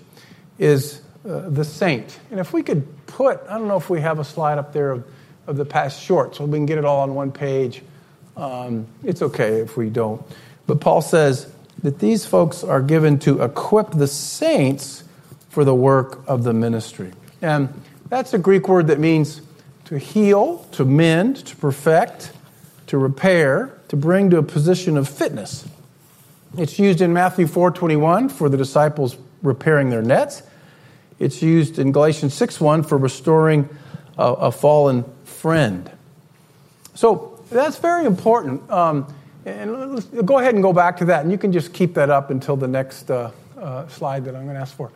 is 0.58 1.00
uh, 1.28 1.48
the 1.48 1.64
saint. 1.64 2.18
And 2.30 2.38
if 2.38 2.52
we 2.52 2.62
could 2.62 2.86
put, 3.06 3.40
I 3.48 3.58
don't 3.58 3.66
know 3.66 3.76
if 3.76 3.90
we 3.90 4.00
have 4.00 4.20
a 4.20 4.24
slide 4.24 4.58
up 4.58 4.72
there 4.72 4.92
of, 4.92 5.04
of 5.48 5.56
the 5.56 5.64
past 5.64 6.00
short, 6.00 6.36
so 6.36 6.44
we 6.44 6.58
can 6.58 6.66
get 6.66 6.78
it 6.78 6.84
all 6.84 7.00
on 7.00 7.16
one 7.16 7.32
page. 7.32 7.82
Um, 8.36 8.86
it's 9.02 9.22
okay 9.22 9.60
if 9.60 9.76
we 9.76 9.90
don't. 9.90 10.22
But 10.68 10.80
Paul 10.80 11.02
says 11.02 11.52
that 11.82 11.98
these 11.98 12.24
folks 12.24 12.62
are 12.62 12.80
given 12.80 13.18
to 13.20 13.42
equip 13.42 13.90
the 13.90 14.06
saints 14.06 15.02
for 15.48 15.64
the 15.64 15.74
work 15.74 16.22
of 16.28 16.44
the 16.44 16.52
ministry. 16.52 17.12
And 17.40 17.68
that's 18.12 18.34
a 18.34 18.38
Greek 18.38 18.68
word 18.68 18.88
that 18.88 19.00
means 19.00 19.40
to 19.86 19.98
heal, 19.98 20.66
to 20.72 20.84
mend, 20.84 21.46
to 21.46 21.56
perfect, 21.56 22.30
to 22.86 22.98
repair, 22.98 23.72
to 23.88 23.96
bring 23.96 24.28
to 24.28 24.36
a 24.36 24.42
position 24.42 24.98
of 24.98 25.08
fitness. 25.08 25.66
It's 26.58 26.78
used 26.78 27.00
in 27.00 27.14
Matthew 27.14 27.46
4:21 27.46 28.28
for 28.28 28.50
the 28.50 28.58
disciples 28.58 29.16
repairing 29.42 29.88
their 29.88 30.02
nets. 30.02 30.42
It's 31.18 31.40
used 31.40 31.78
in 31.78 31.90
Galatians 31.90 32.34
6:1 32.34 32.82
for 32.82 32.98
restoring 32.98 33.66
a, 34.18 34.24
a, 34.24 34.52
fallen 34.52 35.06
friend. 35.24 35.90
So 36.92 37.40
that's 37.50 37.78
very 37.78 38.04
important. 38.04 38.70
Um, 38.70 39.06
and 39.46 40.04
go 40.26 40.38
ahead 40.38 40.52
and 40.52 40.62
go 40.62 40.74
back 40.74 40.98
to 40.98 41.06
that, 41.06 41.22
and 41.22 41.32
you 41.32 41.38
can 41.38 41.50
just 41.50 41.72
keep 41.72 41.94
that 41.94 42.10
up 42.10 42.28
until 42.28 42.56
the 42.56 42.68
next 42.68 43.10
uh, 43.10 43.30
uh, 43.58 43.88
slide 43.88 44.26
that 44.26 44.36
I'm 44.36 44.44
going 44.44 44.56
to 44.56 44.60
ask 44.60 44.76
for. 44.76 44.90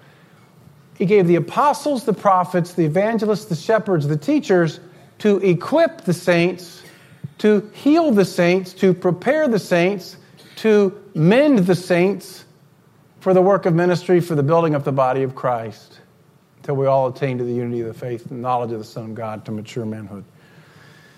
He 0.96 1.06
gave 1.06 1.26
the 1.26 1.36
apostles, 1.36 2.04
the 2.04 2.12
prophets, 2.12 2.72
the 2.72 2.84
evangelists, 2.84 3.46
the 3.46 3.56
shepherds, 3.56 4.08
the 4.08 4.16
teachers 4.16 4.80
to 5.18 5.38
equip 5.38 6.02
the 6.02 6.12
saints, 6.12 6.82
to 7.38 7.70
heal 7.74 8.10
the 8.10 8.24
saints, 8.24 8.72
to 8.74 8.94
prepare 8.94 9.48
the 9.48 9.58
saints, 9.58 10.16
to 10.56 10.98
mend 11.14 11.60
the 11.60 11.74
saints 11.74 12.44
for 13.20 13.34
the 13.34 13.42
work 13.42 13.66
of 13.66 13.74
ministry, 13.74 14.20
for 14.20 14.34
the 14.34 14.42
building 14.42 14.74
up 14.74 14.84
the 14.84 14.92
body 14.92 15.22
of 15.22 15.34
Christ, 15.34 16.00
until 16.58 16.76
we 16.76 16.86
all 16.86 17.08
attain 17.08 17.38
to 17.38 17.44
the 17.44 17.52
unity 17.52 17.80
of 17.80 17.88
the 17.88 17.94
faith 17.94 18.30
and 18.30 18.40
knowledge 18.40 18.72
of 18.72 18.78
the 18.78 18.84
Son 18.84 19.04
of 19.04 19.14
God 19.14 19.44
to 19.46 19.52
mature 19.52 19.84
manhood. 19.84 20.24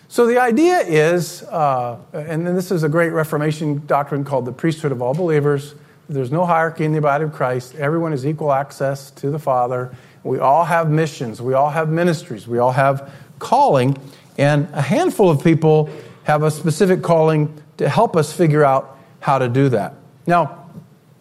So 0.08 0.26
the 0.26 0.38
idea 0.38 0.78
is, 0.78 1.42
uh, 1.42 1.98
and 2.14 2.46
then 2.46 2.54
this 2.54 2.70
is 2.70 2.82
a 2.82 2.88
great 2.88 3.10
Reformation 3.10 3.86
doctrine 3.86 4.24
called 4.24 4.46
the 4.46 4.52
priesthood 4.52 4.90
of 4.90 5.02
all 5.02 5.12
believers. 5.12 5.74
There's 6.08 6.32
no 6.32 6.46
hierarchy 6.46 6.84
in 6.84 6.92
the 6.92 7.00
body 7.00 7.24
of 7.24 7.32
Christ. 7.32 7.74
Everyone 7.74 8.12
has 8.12 8.24
equal 8.24 8.52
access 8.52 9.10
to 9.12 9.30
the 9.30 9.38
Father. 9.38 9.94
We 10.24 10.38
all 10.38 10.64
have 10.64 10.90
missions. 10.90 11.42
We 11.42 11.52
all 11.54 11.70
have 11.70 11.90
ministries. 11.90 12.48
We 12.48 12.58
all 12.58 12.72
have 12.72 13.12
calling. 13.38 13.96
And 14.38 14.68
a 14.72 14.80
handful 14.80 15.30
of 15.30 15.44
people 15.44 15.90
have 16.24 16.42
a 16.42 16.50
specific 16.50 17.02
calling 17.02 17.62
to 17.76 17.88
help 17.88 18.16
us 18.16 18.32
figure 18.32 18.64
out 18.64 18.98
how 19.20 19.38
to 19.38 19.48
do 19.48 19.68
that. 19.70 19.94
Now, 20.26 20.70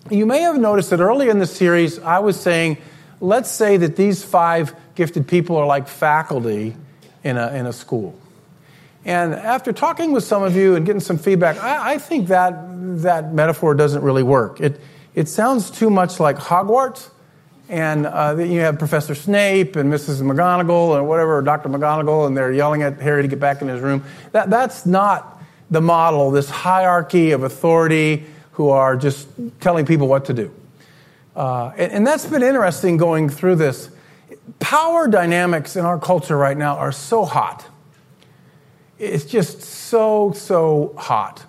you 0.10 0.26
may 0.26 0.42
have 0.42 0.58
noticed 0.58 0.90
that 0.92 1.02
early 1.02 1.28
in 1.30 1.40
the 1.40 1.48
series, 1.48 2.00
I 2.00 2.20
was 2.20 2.40
saying, 2.40 2.78
let's 3.20 3.52
say 3.52 3.78
that 3.78 3.98
these 3.98 4.24
five 4.24 4.74
gifted 4.96 5.28
people 5.28 5.58
are 5.58 5.66
like 5.66 5.88
faculty 5.88 6.76
in 7.24 7.38
a, 7.38 7.54
in 7.54 7.66
a 7.66 7.74
school. 7.74 8.18
And 9.08 9.34
after 9.34 9.72
talking 9.72 10.12
with 10.12 10.26
some 10.26 10.44
of 10.44 10.58
you 10.58 10.76
and 10.76 10.86
getting 10.86 11.00
some 11.00 11.18
feedback, 11.18 11.64
I, 11.64 11.94
I 11.94 11.98
think 11.98 12.28
that 12.28 12.54
that 13.02 13.34
metaphor 13.34 13.74
doesn't 13.74 14.02
really 14.02 14.22
work. 14.22 14.60
It, 14.60 14.82
it 15.16 15.30
sounds 15.30 15.72
too 15.72 15.90
much 15.90 16.20
like 16.20 16.36
Hogwarts. 16.36 17.10
And 17.70 18.06
uh, 18.06 18.36
you 18.38 18.60
have 18.60 18.78
Professor 18.78 19.16
Snape 19.16 19.78
and 19.78 19.92
Mrs. 19.92 20.22
McGonagall 20.22 20.90
or 20.90 21.04
whatever, 21.04 21.38
or 21.38 21.42
Dr. 21.42 21.70
McGonagall, 21.70 22.28
and 22.28 22.36
they're 22.36 22.52
yelling 22.52 22.82
at 22.82 23.00
Harry 23.00 23.22
to 23.22 23.30
get 23.30 23.40
back 23.40 23.62
in 23.62 23.70
his 23.70 23.80
room. 23.80 24.04
That, 24.34 24.50
that's 24.50 24.86
not 24.86 25.42
the 25.72 25.82
model, 25.82 26.30
this 26.32 26.50
hierarchy 26.50 27.32
of 27.32 27.44
authority 27.44 28.26
who 28.52 28.70
are 28.70 28.98
just 28.98 29.30
telling 29.62 29.86
people 29.86 30.08
what 30.10 30.26
to 30.26 30.34
do. 30.34 30.54
Uh, 31.34 31.72
and, 31.78 31.92
and 31.94 32.08
that's 32.08 32.26
been 32.26 32.44
interesting 32.44 32.98
going 32.98 33.30
through 33.30 33.56
this. 33.56 33.90
Power 34.60 35.08
dynamics 35.08 35.78
in 35.78 35.86
our 35.86 36.00
culture 36.00 36.38
right 36.38 36.58
now 36.58 36.76
are 36.76 36.92
so 36.92 37.24
hot 37.24 37.66
it's 39.00 39.26
just 39.26 39.62
so, 39.62 40.32
so 40.34 40.94
hot. 40.98 41.46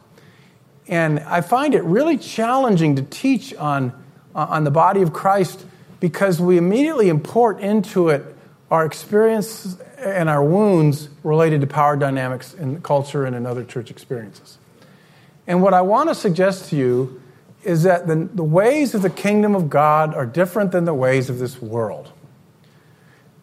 And 0.86 1.20
I 1.20 1.40
find 1.40 1.74
it 1.74 1.82
really 1.84 2.16
challenging 2.16 2.96
to 2.96 3.02
teach 3.02 3.54
on, 3.54 3.92
uh, 4.34 4.46
on 4.48 4.64
the 4.64 4.70
body 4.70 5.02
of 5.02 5.12
Christ 5.12 5.64
because 6.00 6.40
we 6.40 6.56
immediately 6.56 7.08
import 7.08 7.60
into 7.60 8.08
it 8.08 8.24
our 8.70 8.84
experience 8.84 9.76
and 9.98 10.28
our 10.28 10.44
wounds 10.44 11.08
related 11.24 11.60
to 11.62 11.66
power 11.66 11.96
dynamics 11.96 12.54
in 12.54 12.80
culture 12.82 13.24
and 13.24 13.34
in 13.34 13.46
other 13.46 13.64
church 13.64 13.90
experiences. 13.90 14.58
And 15.46 15.62
what 15.62 15.74
I 15.74 15.80
want 15.80 16.08
to 16.10 16.14
suggest 16.14 16.70
to 16.70 16.76
you 16.76 17.22
is 17.64 17.82
that 17.82 18.06
the, 18.06 18.28
the 18.32 18.44
ways 18.44 18.94
of 18.94 19.02
the 19.02 19.10
kingdom 19.10 19.54
of 19.54 19.68
God 19.68 20.14
are 20.14 20.26
different 20.26 20.72
than 20.72 20.84
the 20.84 20.94
ways 20.94 21.28
of 21.28 21.38
this 21.38 21.60
world. 21.60 22.12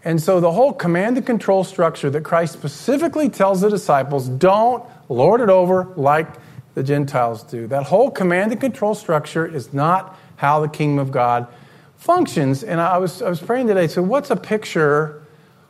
And 0.05 0.21
so 0.21 0.39
the 0.39 0.51
whole 0.51 0.71
command 0.71 1.17
and 1.17 1.25
control 1.25 1.63
structure 1.63 2.11
that 2.11 2.21
Christ 2.21 2.53
specifically 2.53 3.27
tells 3.27 3.61
the 3.61 3.69
disciples 3.69 4.29
don't 4.29 4.85
lord 5.09 5.41
it 5.41 5.49
over 5.49 5.91
like 5.95 6.27
the 6.75 6.83
Gentiles 6.83 7.41
do. 7.41 7.65
That 7.67 7.83
whole 7.83 8.11
command 8.11 8.51
and 8.51 8.61
control 8.61 8.93
structure 8.93 9.47
is 9.47 9.73
not 9.73 10.17
how 10.35 10.59
the 10.59 10.67
kingdom 10.67 10.99
of 10.99 11.11
God 11.11 11.47
functions. 11.97 12.63
And 12.63 12.79
I 12.79 12.99
was, 12.99 13.23
I 13.23 13.29
was 13.29 13.39
praying 13.39 13.67
today, 13.67 13.87
so 13.87 14.03
what's 14.03 14.29
a 14.29 14.35
picture 14.35 15.25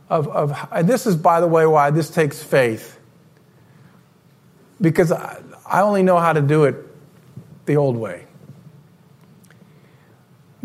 of, 0.10 0.28
of 0.28 0.86
this 0.86 1.08
is, 1.08 1.16
by 1.16 1.40
the 1.40 1.48
way, 1.48 1.66
why 1.66 1.90
this 1.92 2.10
takes 2.10 2.44
faith. 2.44 3.00
Because 4.82 5.14
I, 5.14 5.42
I 5.66 5.82
only 5.82 6.04
know 6.04 6.20
how 6.20 6.34
to 6.34 6.42
do 6.42 6.66
it 6.66 6.76
the 7.66 7.78
old 7.78 7.96
way 7.96 8.26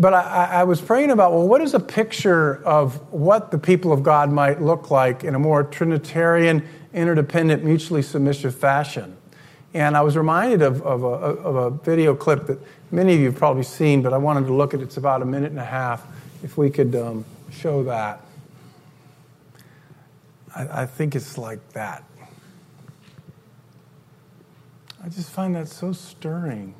but 0.00 0.14
I, 0.14 0.60
I, 0.60 0.64
was 0.64 0.80
praying 0.80 1.10
about 1.10 1.32
well, 1.32 1.46
what 1.46 1.60
is 1.60 1.74
a 1.74 1.78
picture 1.78 2.64
of 2.64 3.12
what 3.12 3.50
the 3.50 3.58
people 3.58 3.92
of 3.92 4.02
God 4.02 4.32
might 4.32 4.62
look 4.62 4.90
like 4.90 5.24
in 5.24 5.34
a 5.34 5.38
more 5.38 5.62
Trinitarian, 5.62 6.66
interdependent, 6.94 7.62
mutually 7.62 8.00
submissive 8.00 8.54
fashion? 8.54 9.14
And 9.74 9.98
I 9.98 10.00
was 10.00 10.16
reminded 10.16 10.62
of, 10.62 10.80
of, 10.82 11.02
a, 11.04 11.06
of 11.06 11.56
a 11.56 11.70
video 11.84 12.14
clip 12.14 12.46
that 12.46 12.58
many 12.90 13.12
of 13.12 13.20
you 13.20 13.26
have 13.26 13.36
probably 13.36 13.62
seen, 13.62 14.00
but 14.00 14.14
I 14.14 14.16
wanted 14.16 14.46
to 14.46 14.54
look 14.54 14.72
at 14.72 14.80
it. 14.80 14.84
It's 14.84 14.96
about 14.96 15.20
a 15.20 15.26
minute 15.26 15.50
and 15.50 15.60
a 15.60 15.64
half. 15.64 16.06
If 16.42 16.56
we 16.56 16.70
could 16.70 16.96
um, 16.96 17.26
show 17.52 17.84
that. 17.84 18.22
I, 20.56 20.82
I 20.82 20.86
think 20.86 21.14
it's 21.14 21.36
like 21.36 21.74
that. 21.74 22.04
I 25.04 25.10
just 25.10 25.30
find 25.30 25.54
that 25.56 25.68
so 25.68 25.92
stirring. 25.92 26.74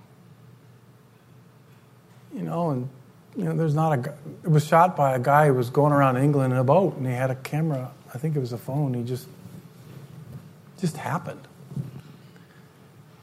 You 2.35 2.43
know, 2.43 2.71
and 2.71 2.89
you 3.37 3.45
know, 3.45 3.57
there's 3.57 3.75
not 3.75 3.99
a. 3.99 4.15
It 4.45 4.51
was 4.51 4.67
shot 4.67 4.97
by 4.97 5.15
a 5.15 5.19
guy 5.19 5.47
who 5.47 5.55
was 5.55 5.71
going 5.71 5.93
around 5.93 6.17
England 6.17 6.53
in 6.53 6.59
a 6.59 6.65
boat, 6.65 6.97
and 6.97 7.07
he 7.07 7.13
had 7.13 7.31
a 7.31 7.37
camera. 7.37 7.91
I 8.13 8.19
think 8.19 8.37
it 8.37 8.41
was 8.41 8.53
a 8.53 8.59
phone. 8.59 8.95
He 8.95 9.05
just, 9.05 9.29
just 10.79 10.97
happened. 10.97 11.41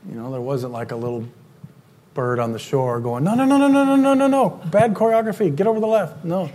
You 0.10 0.16
know, 0.16 0.32
there 0.32 0.42
wasn't 0.42 0.72
like 0.72 0.92
a 0.92 0.96
little 0.96 1.28
bird 2.14 2.40
on 2.40 2.54
the 2.54 2.60
shore 2.60 3.00
going, 3.00 3.24
no, 3.24 3.36
no, 3.36 3.46
no, 3.46 3.58
no, 3.58 3.68
no, 3.68 3.84
no, 3.84 3.96
no, 3.96 4.14
no, 4.14 4.28
no, 4.28 4.50
bad 4.72 4.94
choreography. 4.94 5.54
Get 5.54 5.68
over 5.68 5.80
the 5.80 5.88
left. 5.88 6.24
No, 6.24 6.50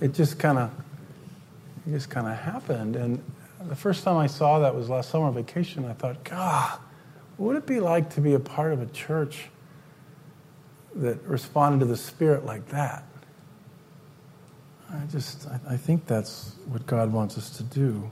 it 0.00 0.12
just 0.12 0.38
kind 0.38 0.58
of, 0.58 0.70
it 1.86 1.92
just 1.92 2.10
kind 2.10 2.26
of 2.26 2.36
happened. 2.36 2.96
And 2.96 3.22
the 3.60 3.76
first 3.76 4.04
time 4.04 4.16
I 4.16 4.26
saw 4.26 4.58
that 4.58 4.74
was 4.74 4.88
last 4.88 5.10
summer 5.10 5.30
vacation. 5.30 5.84
I 5.84 5.92
thought, 5.92 6.24
God, 6.24 6.78
what 7.36 7.46
would 7.46 7.56
it 7.56 7.66
be 7.66 7.80
like 7.80 8.10
to 8.14 8.20
be 8.20 8.34
a 8.34 8.40
part 8.40 8.72
of 8.72 8.82
a 8.82 8.86
church? 8.86 9.48
That 10.96 11.22
responded 11.24 11.80
to 11.80 11.86
the 11.86 11.96
Spirit 11.96 12.44
like 12.44 12.68
that. 12.68 13.04
I 14.90 15.04
just, 15.10 15.46
I, 15.46 15.74
I 15.74 15.76
think 15.76 16.06
that's 16.06 16.52
what 16.66 16.86
God 16.86 17.12
wants 17.12 17.36
us 17.36 17.50
to 17.58 17.62
do. 17.62 18.10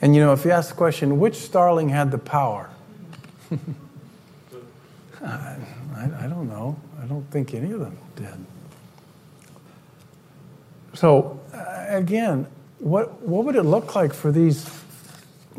And 0.00 0.14
you 0.14 0.20
know, 0.20 0.32
if 0.32 0.44
you 0.44 0.50
ask 0.50 0.70
the 0.70 0.76
question, 0.76 1.18
which 1.18 1.36
starling 1.36 1.88
had 1.88 2.10
the 2.10 2.18
power? 2.18 2.70
I, 5.24 5.56
I, 5.96 6.26
don't 6.28 6.48
know. 6.48 6.78
I 7.02 7.06
don't 7.06 7.28
think 7.30 7.54
any 7.54 7.72
of 7.72 7.80
them 7.80 7.98
did. 8.14 8.46
So, 10.94 11.40
uh, 11.52 11.86
again, 11.88 12.46
what, 12.78 13.20
what 13.22 13.44
would 13.44 13.56
it 13.56 13.64
look 13.64 13.96
like 13.96 14.12
for 14.14 14.30
these 14.30 14.70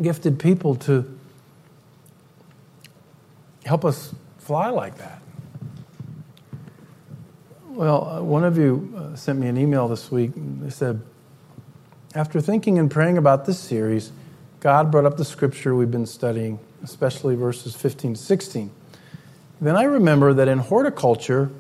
gifted 0.02 0.40
people 0.40 0.76
to 0.76 1.20
help 3.66 3.84
us 3.84 4.14
fly 4.38 4.70
like 4.70 4.98
that? 4.98 5.22
Well, 7.80 8.26
one 8.26 8.44
of 8.44 8.58
you 8.58 8.94
uh, 8.94 9.16
sent 9.16 9.40
me 9.40 9.48
an 9.48 9.58
email 9.58 9.88
this 9.88 10.12
week. 10.12 10.32
They 10.36 10.70
said, 10.70 11.02
after 12.14 12.42
thinking 12.42 12.78
and 12.78 12.92
praying 12.92 13.18
about 13.18 13.46
this 13.46 13.58
series, 13.58 14.12
God 14.60 14.92
brought 14.92 15.06
up 15.06 15.16
the 15.16 15.24
scripture 15.24 15.74
we've 15.74 15.90
been 15.90 16.06
studying, 16.06 16.60
especially 16.84 17.36
verses 17.38 17.78
15 17.78 18.16
to 18.16 18.20
16. 18.20 18.72
Then 19.62 19.78
I 19.78 19.84
remember 19.84 20.34
that 20.34 20.50
in 20.50 20.60
horticulture, 20.60 21.52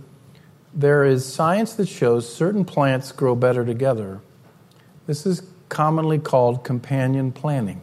there 0.73 1.05
is 1.05 1.25
science 1.25 1.75
that 1.75 1.87
shows 1.87 2.27
certain 2.27 2.65
plants 2.65 3.13
grow 3.13 3.33
better 3.33 3.63
together. 3.63 4.19
This 5.07 5.25
is 5.25 5.41
commonly 5.69 6.19
called 6.19 6.65
companion 6.65 7.31
planting. 7.31 7.79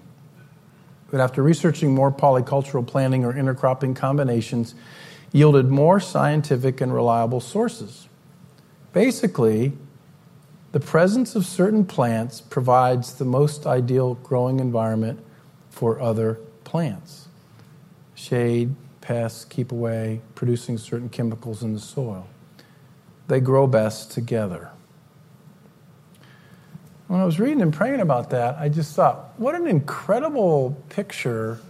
But 1.11 1.21
after 1.21 1.43
researching 1.43 1.95
more 1.95 2.13
polycultural 2.13 2.87
planting 2.87 3.25
or 3.25 3.33
intercropping 3.33 3.97
combinations, 3.97 4.75
yielded 5.33 5.71
more 5.71 6.01
scientific 6.01 6.83
and 6.83 6.93
reliable 6.93 7.41
sources. 7.41 8.09
Basically, 8.97 9.75
the 10.73 10.81
presence 10.81 11.37
of 11.37 11.45
certain 11.45 11.85
plants 11.85 12.41
provides 12.41 13.13
the 13.13 13.27
most 13.27 13.67
ideal 13.67 14.15
growing 14.15 14.59
environment 14.59 15.23
for 15.69 16.01
other 16.01 16.41
plants. 16.65 17.29
Shade, 18.15 18.75
pests 19.03 19.45
keep 19.45 19.71
away, 19.71 20.23
producing 20.35 20.79
certain 20.79 21.11
chemicals 21.11 21.63
in 21.63 21.75
the 21.75 21.79
soil. 21.79 22.27
They 23.29 23.39
grow 23.39 23.67
best 23.67 24.13
together. 24.13 24.71
When 27.09 27.21
I 27.21 27.27
was 27.27 27.39
reading 27.39 27.61
and 27.61 27.75
praying 27.75 28.01
about 28.01 28.31
that, 28.31 28.57
I 28.59 28.71
just 28.71 28.97
thought, 28.97 29.35
what 29.37 29.55
an 29.55 29.67
incredible 29.67 30.75
picture 30.89 31.61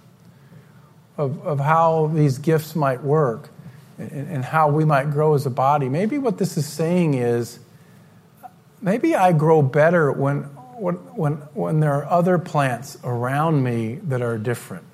of, 1.16 1.44
of 1.44 1.58
how 1.58 2.06
these 2.14 2.38
gifts 2.38 2.76
might 2.76 3.02
work 3.02 3.48
and, 3.98 4.44
how 4.44 4.68
we 4.68 4.84
might 4.84 5.10
grow 5.10 5.34
as 5.34 5.46
a 5.46 5.50
body. 5.50 5.88
Maybe 5.88 6.18
what 6.18 6.38
this 6.38 6.56
is 6.56 6.66
saying 6.66 7.14
is 7.14 7.58
maybe 8.80 9.14
I 9.14 9.32
grow 9.32 9.62
better 9.62 10.12
when, 10.12 10.42
when, 10.78 10.94
when, 11.14 11.32
when 11.54 11.80
there 11.80 11.94
are 11.94 12.04
other 12.06 12.38
plants 12.38 12.98
around 13.04 13.62
me 13.62 13.96
that 14.04 14.22
are 14.22 14.38
different. 14.38 14.84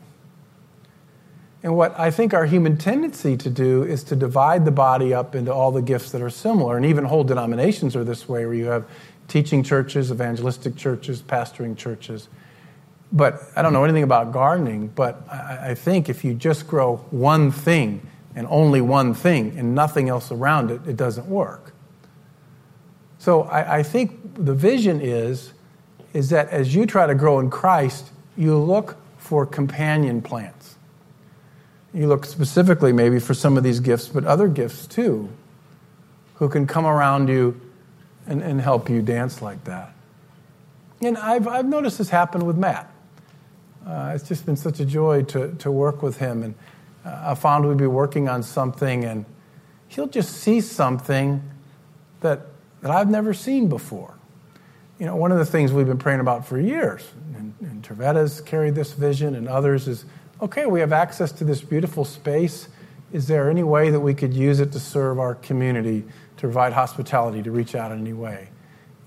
And 1.65 1.77
what 1.77 1.99
I 1.99 2.11
think 2.11 2.35
our 2.35 2.47
human 2.47 2.77
tendency 2.77 3.37
to 3.37 3.51
do 3.51 3.85
is 3.85 4.03
to 4.05 4.17
divide 4.17 4.65
the 4.65 4.73
body 4.73 5.15
up 5.15 5.35
into 5.35 5.53
all 5.53 5.71
the 5.71 5.83
gifts 5.83 6.11
that 6.11 6.21
are 6.21 6.31
similar. 6.31 6.77
And 6.77 6.85
even 6.87 7.05
whole 7.05 7.23
denominations 7.23 7.95
are 7.95 8.03
this 8.03 8.29
way, 8.29 8.47
where 8.47 8.55
you 8.55 8.67
have 8.67 8.85
teaching 9.29 9.63
churches, 9.63 10.11
evangelistic 10.11 10.77
churches, 10.77 11.23
pastoring 11.23 11.77
churches. 11.77 12.29
But 13.13 13.43
I 13.55 13.63
don't 13.63 13.73
know 13.73 13.85
anything 13.85 14.03
about 14.03 14.33
gardening, 14.33 14.89
but 14.89 15.23
I, 15.31 15.71
I 15.71 15.75
think 15.75 16.09
if 16.09 16.25
you 16.25 16.35
just 16.35 16.67
grow 16.67 16.97
one 17.11 17.53
thing 17.53 18.09
and 18.35 18.47
only 18.51 18.81
one 18.81 19.15
thing 19.15 19.59
and 19.59 19.75
nothing 19.75 20.09
else 20.09 20.33
around 20.33 20.71
it, 20.71 20.81
it 20.87 20.97
doesn't 20.97 21.27
work. 21.27 21.73
So 23.19 23.43
I, 23.43 23.79
I 23.79 23.83
think 23.83 24.35
the 24.35 24.55
vision 24.55 25.01
is, 25.01 25.53
is 26.13 26.31
that 26.31 26.49
as 26.49 26.75
you 26.75 26.87
try 26.87 27.07
to 27.07 27.15
grow 27.15 27.39
in 27.39 27.51
Christ, 27.51 28.11
you 28.37 28.59
look 28.59 28.97
for 29.19 29.47
companion 29.47 30.23
plants. 30.23 30.77
You 31.95 32.07
look 32.09 32.25
specifically 32.25 32.93
maybe 32.93 33.19
for 33.21 33.35
some 33.35 33.57
of 33.57 33.63
these 33.63 33.81
gifts, 33.81 34.09
but 34.09 34.25
other 34.25 34.49
gifts 34.49 34.87
too, 34.87 35.29
who 36.37 36.49
can 36.49 36.67
come 36.67 36.87
around 36.87 37.29
you 37.29 37.61
and, 38.27 38.43
and 38.43 38.61
help 38.61 38.89
you 38.89 39.03
dance 39.03 39.43
like 39.43 39.63
that. 39.65 39.93
And 41.01 41.19
I've, 41.19 41.47
I've 41.47 41.67
noticed 41.67 41.99
this 41.99 42.09
happen 42.09 42.47
with 42.47 42.57
Matt. 42.57 42.91
Uh, 43.87 44.13
it's 44.15 44.27
just 44.27 44.47
been 44.47 44.57
such 44.57 44.81
a 44.81 44.85
joy 44.85 45.23
to, 45.25 45.53
to 45.57 45.71
work 45.71 46.03
with 46.03 46.19
him. 46.19 46.43
And 46.43 46.55
I 47.05 47.35
found 47.35 47.67
we'd 47.67 47.77
be 47.77 47.87
working 47.87 48.29
on 48.29 48.43
something, 48.43 49.05
and 49.05 49.25
he'll 49.89 50.09
just 50.09 50.35
see 50.35 50.61
something 50.61 51.43
that, 52.21 52.47
that 52.81 52.91
I've 52.91 53.11
never 53.11 53.35
seen 53.35 53.69
before. 53.69 54.15
You 54.99 55.07
know, 55.07 55.17
one 55.17 55.33
of 55.33 55.39
the 55.39 55.47
things 55.47 55.73
we've 55.73 55.87
been 55.87 55.99
praying 55.99 56.21
about 56.21 56.47
for 56.47 56.61
years, 56.61 57.09
and, 57.37 57.55
and 57.61 57.83
Trevetta's 57.83 58.41
carried 58.41 58.75
this 58.75 58.93
vision, 58.93 59.35
and 59.35 59.49
others, 59.49 59.89
is 59.89 60.05
okay, 60.41 60.67
we 60.67 60.81
have 60.81 60.93
access 60.93 61.33
to 61.33 61.45
this 61.45 61.61
beautiful 61.61 62.05
space. 62.05 62.69
Is 63.13 63.27
there 63.27 63.51
any 63.51 63.63
way 63.63 63.91
that 63.91 64.01
we 64.01 64.15
could 64.15 64.33
use 64.33 64.61
it 64.61 64.73
to 64.73 64.81
serve 64.81 65.19
our 65.19 65.35
community? 65.35 66.05
to 66.43 66.49
provide 66.49 66.73
hospitality, 66.73 67.41
to 67.41 67.53
reach 67.53 67.77
out 67.77 67.93
in 67.93 68.01
any 68.01 68.13
way. 68.13 68.49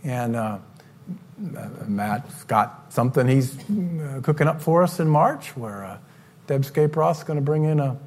And 0.05 0.37
uh, 0.37 0.59
Matt's 1.37 2.45
got 2.45 2.93
something 2.93 3.27
he's 3.27 3.59
uh, 3.59 4.21
cooking 4.23 4.47
up 4.47 4.61
for 4.61 4.83
us 4.83 5.01
in 5.01 5.09
March 5.09 5.55
where 5.57 5.83
uh, 5.83 5.97
Deb 6.47 6.61
Scaperoth 6.61 7.17
is 7.17 7.23
going 7.23 7.37
to 7.37 7.45
bring 7.45 7.63
in 7.63 7.79
a 7.79 7.97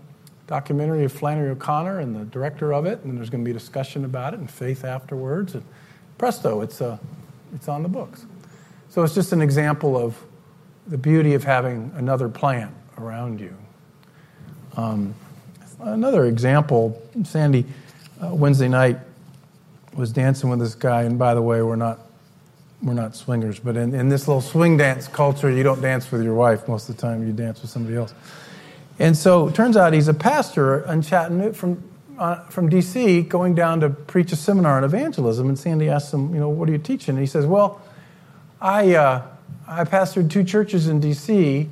documentary 0.47 1.05
of 1.05 1.13
Flannery 1.13 1.51
O'Connor 1.51 2.01
and 2.01 2.17
the 2.17 2.25
director 2.25 2.73
of 2.73 2.87
it, 2.87 3.03
and 3.05 3.19
there's 3.19 3.31
going 3.31 3.43
to 3.43 3.45
be 3.45 3.51
a 3.51 3.59
discussion 3.59 4.05
about 4.05 4.35
it 4.35 4.41
and 4.41 4.51
faith 4.51 4.85
afterwards. 4.85 5.55
And 5.55 5.65
presto, 6.17 6.61
it's, 6.63 6.81
uh, 6.81 6.99
it's 7.55 7.69
on 7.69 7.83
the 7.83 7.89
books. 7.89 8.27
So 8.89 9.03
it's 9.03 9.15
just 9.15 9.33
an 9.33 9.43
example 9.43 9.97
of 9.97 10.17
the 10.87 10.99
beauty 10.99 11.35
of 11.35 11.45
having 11.45 11.93
another 11.97 12.29
plant 12.29 12.73
around 12.97 13.41
you. 13.41 13.55
Um, 14.77 15.15
another 15.81 16.25
example, 16.25 17.03
Sandy, 17.25 17.67
uh, 18.23 18.35
Wednesday 18.35 18.69
night, 18.69 18.99
was 19.95 20.13
dancing 20.13 20.49
with 20.49 20.61
this 20.61 20.75
guy, 20.75 21.03
and 21.03 21.19
by 21.19 21.35
the 21.35 21.43
way, 21.43 21.61
we're 21.61 21.77
not 21.77 22.01
we're 22.83 22.95
not 22.95 23.17
swingers, 23.17 23.59
but 23.59 23.77
in, 23.77 23.95
in 23.95 24.09
this 24.09 24.29
little 24.29 24.41
swing 24.41 24.77
dance 24.77 25.09
culture, 25.09 25.51
you 25.51 25.63
don't 25.63 25.81
dance 25.81 26.11
with 26.11 26.23
your 26.23 26.35
wife 26.35 26.69
most 26.69 26.89
of 26.89 26.97
the 26.97 27.03
time. 27.03 27.27
You 27.27 27.33
dance 27.33 27.61
with 27.61 27.71
somebody 27.71 27.97
else. 27.97 28.15
And 28.99 29.17
so 29.17 29.49
it 29.49 29.55
turns 29.55 29.77
out 29.77 29.93
he's 29.93 30.09
a 30.09 30.15
pastor 30.15 30.81
in 30.91 31.03
Chattanooga 31.03 31.55
from 31.55 31.83
uh, 32.19 32.45
from 32.47 32.69
D.C. 32.69 33.23
going 33.23 33.55
down 33.55 33.79
to 33.81 33.91
preach 33.91 34.33
a 34.33 34.37
seminar 34.37 34.77
on 34.77 34.85
evangelism. 34.85 35.49
And 35.49 35.57
Sandy 35.57 35.89
asks 35.89 36.13
him, 36.13 36.35
you 36.35 36.41
know, 36.41 36.49
what 36.49 36.69
are 36.69 36.73
you 36.73 36.79
teaching? 36.79 37.15
And 37.15 37.21
he 37.21 37.27
says, 37.27 37.47
well, 37.47 37.81
I 38.61 38.97
uh, 38.97 39.23
I 39.67 39.85
pastored 39.85 40.31
two 40.31 40.45
churches 40.45 40.89
in 40.89 40.99
D.C., 40.99 41.69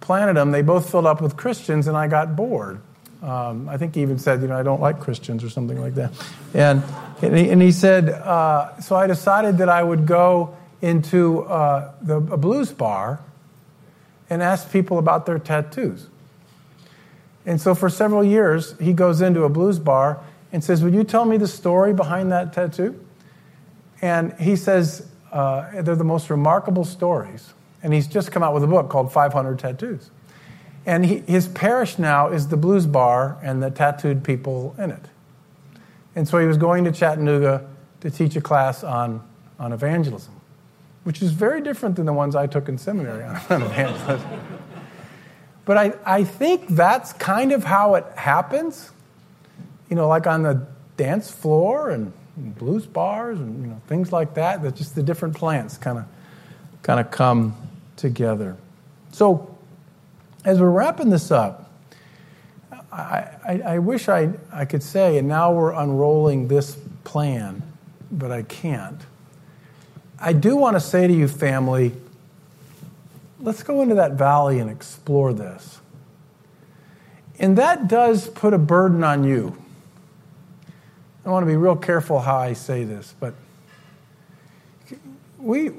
planted 0.00 0.34
them. 0.34 0.50
They 0.50 0.62
both 0.62 0.90
filled 0.90 1.06
up 1.06 1.20
with 1.20 1.36
Christians, 1.36 1.86
and 1.86 1.96
I 1.96 2.08
got 2.08 2.34
bored. 2.34 2.80
Um, 3.24 3.70
I 3.70 3.78
think 3.78 3.94
he 3.94 4.02
even 4.02 4.18
said, 4.18 4.42
you 4.42 4.48
know, 4.48 4.56
I 4.56 4.62
don't 4.62 4.82
like 4.82 5.00
Christians 5.00 5.42
or 5.42 5.48
something 5.48 5.80
like 5.80 5.94
that. 5.94 6.12
And, 6.52 6.82
and, 7.22 7.36
he, 7.36 7.48
and 7.48 7.62
he 7.62 7.72
said, 7.72 8.10
uh, 8.10 8.78
so 8.80 8.96
I 8.96 9.06
decided 9.06 9.56
that 9.58 9.70
I 9.70 9.82
would 9.82 10.04
go 10.06 10.54
into 10.82 11.44
uh, 11.44 11.92
the, 12.02 12.16
a 12.16 12.36
blues 12.36 12.70
bar 12.70 13.20
and 14.28 14.42
ask 14.42 14.70
people 14.70 14.98
about 14.98 15.24
their 15.24 15.38
tattoos. 15.38 16.08
And 17.46 17.58
so 17.58 17.74
for 17.74 17.88
several 17.88 18.22
years, 18.22 18.78
he 18.78 18.92
goes 18.92 19.22
into 19.22 19.44
a 19.44 19.48
blues 19.48 19.78
bar 19.78 20.20
and 20.52 20.62
says, 20.62 20.84
Would 20.84 20.92
you 20.92 21.04
tell 21.04 21.24
me 21.24 21.38
the 21.38 21.48
story 21.48 21.94
behind 21.94 22.30
that 22.30 22.52
tattoo? 22.52 23.02
And 24.02 24.34
he 24.34 24.54
says, 24.56 25.08
uh, 25.32 25.82
They're 25.82 25.96
the 25.96 26.04
most 26.04 26.28
remarkable 26.28 26.84
stories. 26.84 27.54
And 27.82 27.94
he's 27.94 28.06
just 28.06 28.32
come 28.32 28.42
out 28.42 28.52
with 28.52 28.64
a 28.64 28.66
book 28.66 28.90
called 28.90 29.12
500 29.12 29.58
Tattoos. 29.58 30.10
And 30.86 31.04
he, 31.06 31.18
his 31.20 31.48
parish 31.48 31.98
now 31.98 32.28
is 32.28 32.48
the 32.48 32.56
blues 32.56 32.86
bar 32.86 33.38
and 33.42 33.62
the 33.62 33.70
tattooed 33.70 34.22
people 34.22 34.74
in 34.78 34.90
it. 34.90 35.06
And 36.14 36.28
so 36.28 36.38
he 36.38 36.46
was 36.46 36.58
going 36.58 36.84
to 36.84 36.92
Chattanooga 36.92 37.66
to 38.00 38.10
teach 38.10 38.36
a 38.36 38.40
class 38.40 38.84
on, 38.84 39.22
on 39.58 39.72
evangelism, 39.72 40.34
which 41.04 41.22
is 41.22 41.32
very 41.32 41.60
different 41.60 41.96
than 41.96 42.06
the 42.06 42.12
ones 42.12 42.36
I 42.36 42.46
took 42.46 42.68
in 42.68 42.78
seminary 42.78 43.24
on, 43.24 43.36
on 43.50 43.62
evangelism. 43.62 44.40
but 45.64 45.78
I, 45.78 45.94
I 46.04 46.24
think 46.24 46.68
that's 46.68 47.12
kind 47.14 47.52
of 47.52 47.64
how 47.64 47.94
it 47.94 48.04
happens, 48.16 48.90
you 49.88 49.96
know, 49.96 50.06
like 50.06 50.26
on 50.26 50.42
the 50.42 50.66
dance 50.96 51.30
floor 51.30 51.90
and, 51.90 52.12
blues 52.36 52.84
bars 52.84 53.38
and 53.38 53.62
you 53.62 53.68
know, 53.68 53.80
things 53.86 54.10
like 54.10 54.34
that, 54.34 54.60
that 54.64 54.74
just 54.74 54.96
the 54.96 55.02
different 55.04 55.36
plants 55.36 55.78
kind 55.78 55.98
of 55.98 56.04
kind 56.82 56.98
of 56.98 57.10
come 57.10 57.56
together. 57.96 58.56
So 59.12 59.53
as 60.44 60.60
we're 60.60 60.70
wrapping 60.70 61.10
this 61.10 61.30
up, 61.30 61.70
I, 62.92 63.28
I, 63.44 63.62
I, 63.66 63.78
wish 63.78 64.08
I, 64.08 64.32
I 64.52 64.64
could 64.64 64.82
say, 64.82 65.18
and 65.18 65.26
now 65.26 65.52
we're 65.52 65.72
unrolling 65.72 66.48
this 66.48 66.76
plan, 67.02 67.62
but 68.12 68.30
I 68.30 68.42
can't. 68.42 69.00
I 70.18 70.32
do 70.32 70.54
want 70.54 70.76
to 70.76 70.80
say 70.80 71.06
to 71.06 71.12
you, 71.12 71.26
family, 71.26 71.92
let's 73.40 73.62
go 73.62 73.82
into 73.82 73.96
that 73.96 74.12
valley 74.12 74.60
and 74.60 74.70
explore 74.70 75.32
this. 75.32 75.80
And 77.38 77.58
that 77.58 77.88
does 77.88 78.28
put 78.28 78.54
a 78.54 78.58
burden 78.58 79.02
on 79.02 79.24
you. 79.24 79.56
I 81.26 81.30
want 81.30 81.42
to 81.42 81.46
be 81.50 81.56
real 81.56 81.76
careful 81.76 82.20
how 82.20 82.36
I 82.36 82.52
say 82.52 82.84
this, 82.84 83.14
but 83.18 83.34
we, 85.38 85.72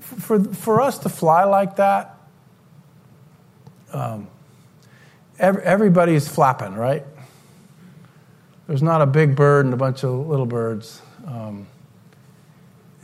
for, 0.00 0.42
for 0.44 0.80
us 0.80 0.98
to 1.00 1.08
fly 1.08 1.44
like 1.44 1.76
that, 1.76 2.11
um, 3.92 4.28
every, 5.38 5.62
everybody's 5.62 6.28
flapping, 6.28 6.74
right? 6.74 7.04
There's 8.66 8.82
not 8.82 9.02
a 9.02 9.06
big 9.06 9.34
bird 9.34 9.64
and 9.64 9.74
a 9.74 9.76
bunch 9.76 10.04
of 10.04 10.26
little 10.26 10.46
birds. 10.46 11.02
Um, 11.26 11.66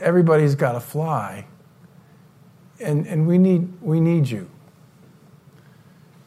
everybody's 0.01 0.55
got 0.55 0.73
to 0.73 0.81
fly. 0.81 1.47
And, 2.81 3.07
and 3.07 3.27
we, 3.27 3.39
need, 3.39 3.69
we 3.83 4.01
need 4.01 4.29
you 4.29 4.49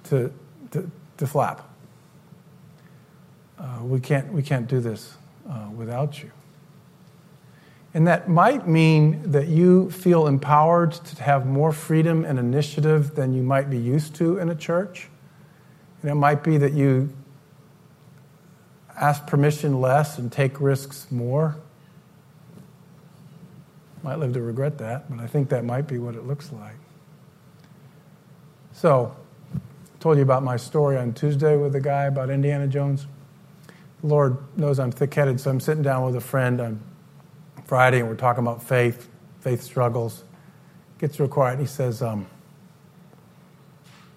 to, 0.06 0.34
to, 0.72 0.92
to 1.18 1.28
flap. 1.28 1.68
Uh, 3.58 3.80
we, 3.84 4.00
can't, 4.00 4.32
we 4.34 4.44
can't 4.44 4.68
do 4.68 4.80
this 4.80 5.16
uh, 5.50 5.70
without 5.76 6.22
you. 6.22 6.32
And 7.94 8.08
that 8.08 8.30
might 8.30 8.68
mean 8.68 9.32
that 9.32 9.48
you 9.48 9.92
feel 9.92 10.28
empowered 10.28 10.94
to 10.94 11.24
have 11.24 11.46
more 11.46 11.74
freedom 11.74 12.24
and 12.24 12.40
initiative 12.40 13.16
than 13.16 13.34
you 13.34 13.44
might 13.44 13.70
be 13.70 13.78
used 13.78 14.16
to 14.16 14.38
in 14.38 14.50
a 14.50 14.56
church. 14.56 15.10
And 16.02 16.10
it 16.10 16.16
might 16.16 16.42
be 16.44 16.58
that 16.58 16.72
you 16.72 17.14
ask 18.96 19.28
permission 19.28 19.82
less 19.82 20.18
and 20.18 20.32
take 20.32 20.62
risks 20.62 21.12
more. 21.12 21.58
Might 24.04 24.20
live 24.20 24.34
to 24.34 24.42
regret 24.42 24.78
that, 24.78 25.10
but 25.10 25.20
I 25.20 25.28
think 25.28 25.50
that 25.50 25.66
might 25.66 25.88
be 25.88 25.98
what 25.98 26.16
it 26.16 26.26
looks 26.26 26.52
like. 26.52 26.76
So, 28.74 29.16
I 29.54 29.60
told 30.00 30.18
you 30.18 30.24
about 30.24 30.44
my 30.44 30.58
story 30.58 30.98
on 30.98 31.14
Tuesday 31.14 31.58
with 31.58 31.74
the 31.74 31.82
guy 31.82 32.06
about 32.06 32.30
Indiana 32.30 32.68
Jones. 32.68 33.06
Lord 34.02 34.38
knows 34.58 34.80
I'm 34.80 34.92
thick 34.92 35.14
headed, 35.14 35.40
so 35.40 35.52
I'm 35.52 35.60
sitting 35.60 35.84
down 35.84 36.06
with 36.06 36.16
a 36.16 36.22
friend 36.22 36.60
on 36.60 36.82
Friday 37.72 38.00
and 38.02 38.10
we're 38.10 38.16
talking 38.16 38.44
about 38.44 38.62
faith, 38.62 39.08
faith 39.40 39.62
struggles. 39.62 40.26
Gets 41.00 41.22
real 41.22 41.30
quiet. 41.30 41.54
and 41.54 41.62
He 41.62 41.68
says, 41.68 42.02
um, 42.02 42.28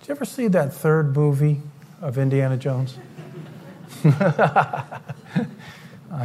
Did 0.01 0.09
you 0.09 0.14
ever 0.17 0.25
see 0.25 0.49
that 0.49 0.75
third 0.75 1.14
movie 1.14 1.62
of 2.03 2.19
Indiana 2.19 2.57
Jones? 2.57 2.99
I 4.05 4.88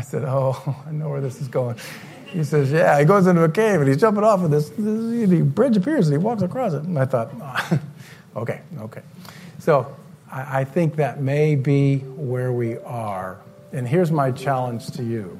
said, 0.01 0.23
Oh, 0.25 0.75
I 0.87 0.91
know 0.91 1.09
where 1.09 1.21
this 1.21 1.39
is 1.39 1.47
going. 1.47 1.75
He 2.25 2.43
says, 2.43 2.71
Yeah, 2.71 2.97
he 2.97 3.05
goes 3.05 3.27
into 3.27 3.43
a 3.43 3.49
cave 3.49 3.79
and 3.79 3.87
he's 3.87 3.97
jumping 3.97 4.23
off 4.23 4.41
of 4.41 4.49
this, 4.49 4.69
this 4.69 5.29
the 5.29 5.43
bridge 5.43 5.77
appears 5.77 6.07
and 6.07 6.19
he 6.19 6.25
walks 6.25 6.41
across 6.41 6.73
it. 6.73 6.81
And 6.81 6.97
I 6.97 7.05
thought, 7.05 7.29
oh, 7.39 7.79
Okay, 8.41 8.61
okay. 8.79 9.03
So 9.59 9.95
I, 10.31 10.61
I 10.61 10.63
think 10.63 10.95
that 10.95 11.21
may 11.21 11.55
be 11.55 11.99
where 11.99 12.51
we 12.51 12.79
are. 12.79 13.37
And 13.71 13.87
here's 13.87 14.11
my 14.11 14.31
challenge 14.31 14.87
to 14.93 15.03
you 15.03 15.39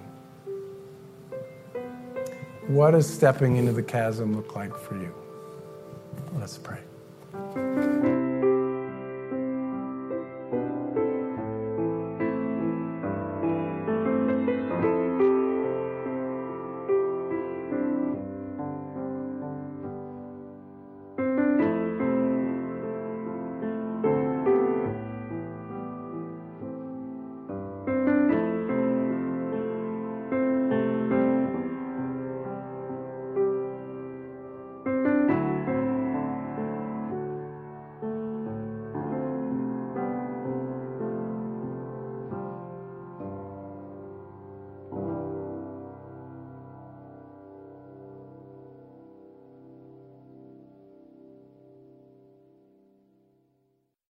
What 2.69 2.91
does 2.91 3.11
stepping 3.11 3.57
into 3.57 3.71
the 3.71 3.81
chasm 3.81 4.35
look 4.35 4.55
like 4.55 4.77
for 4.77 4.93
you? 4.93 5.11
Let's 6.37 6.59
pray. 6.59 6.77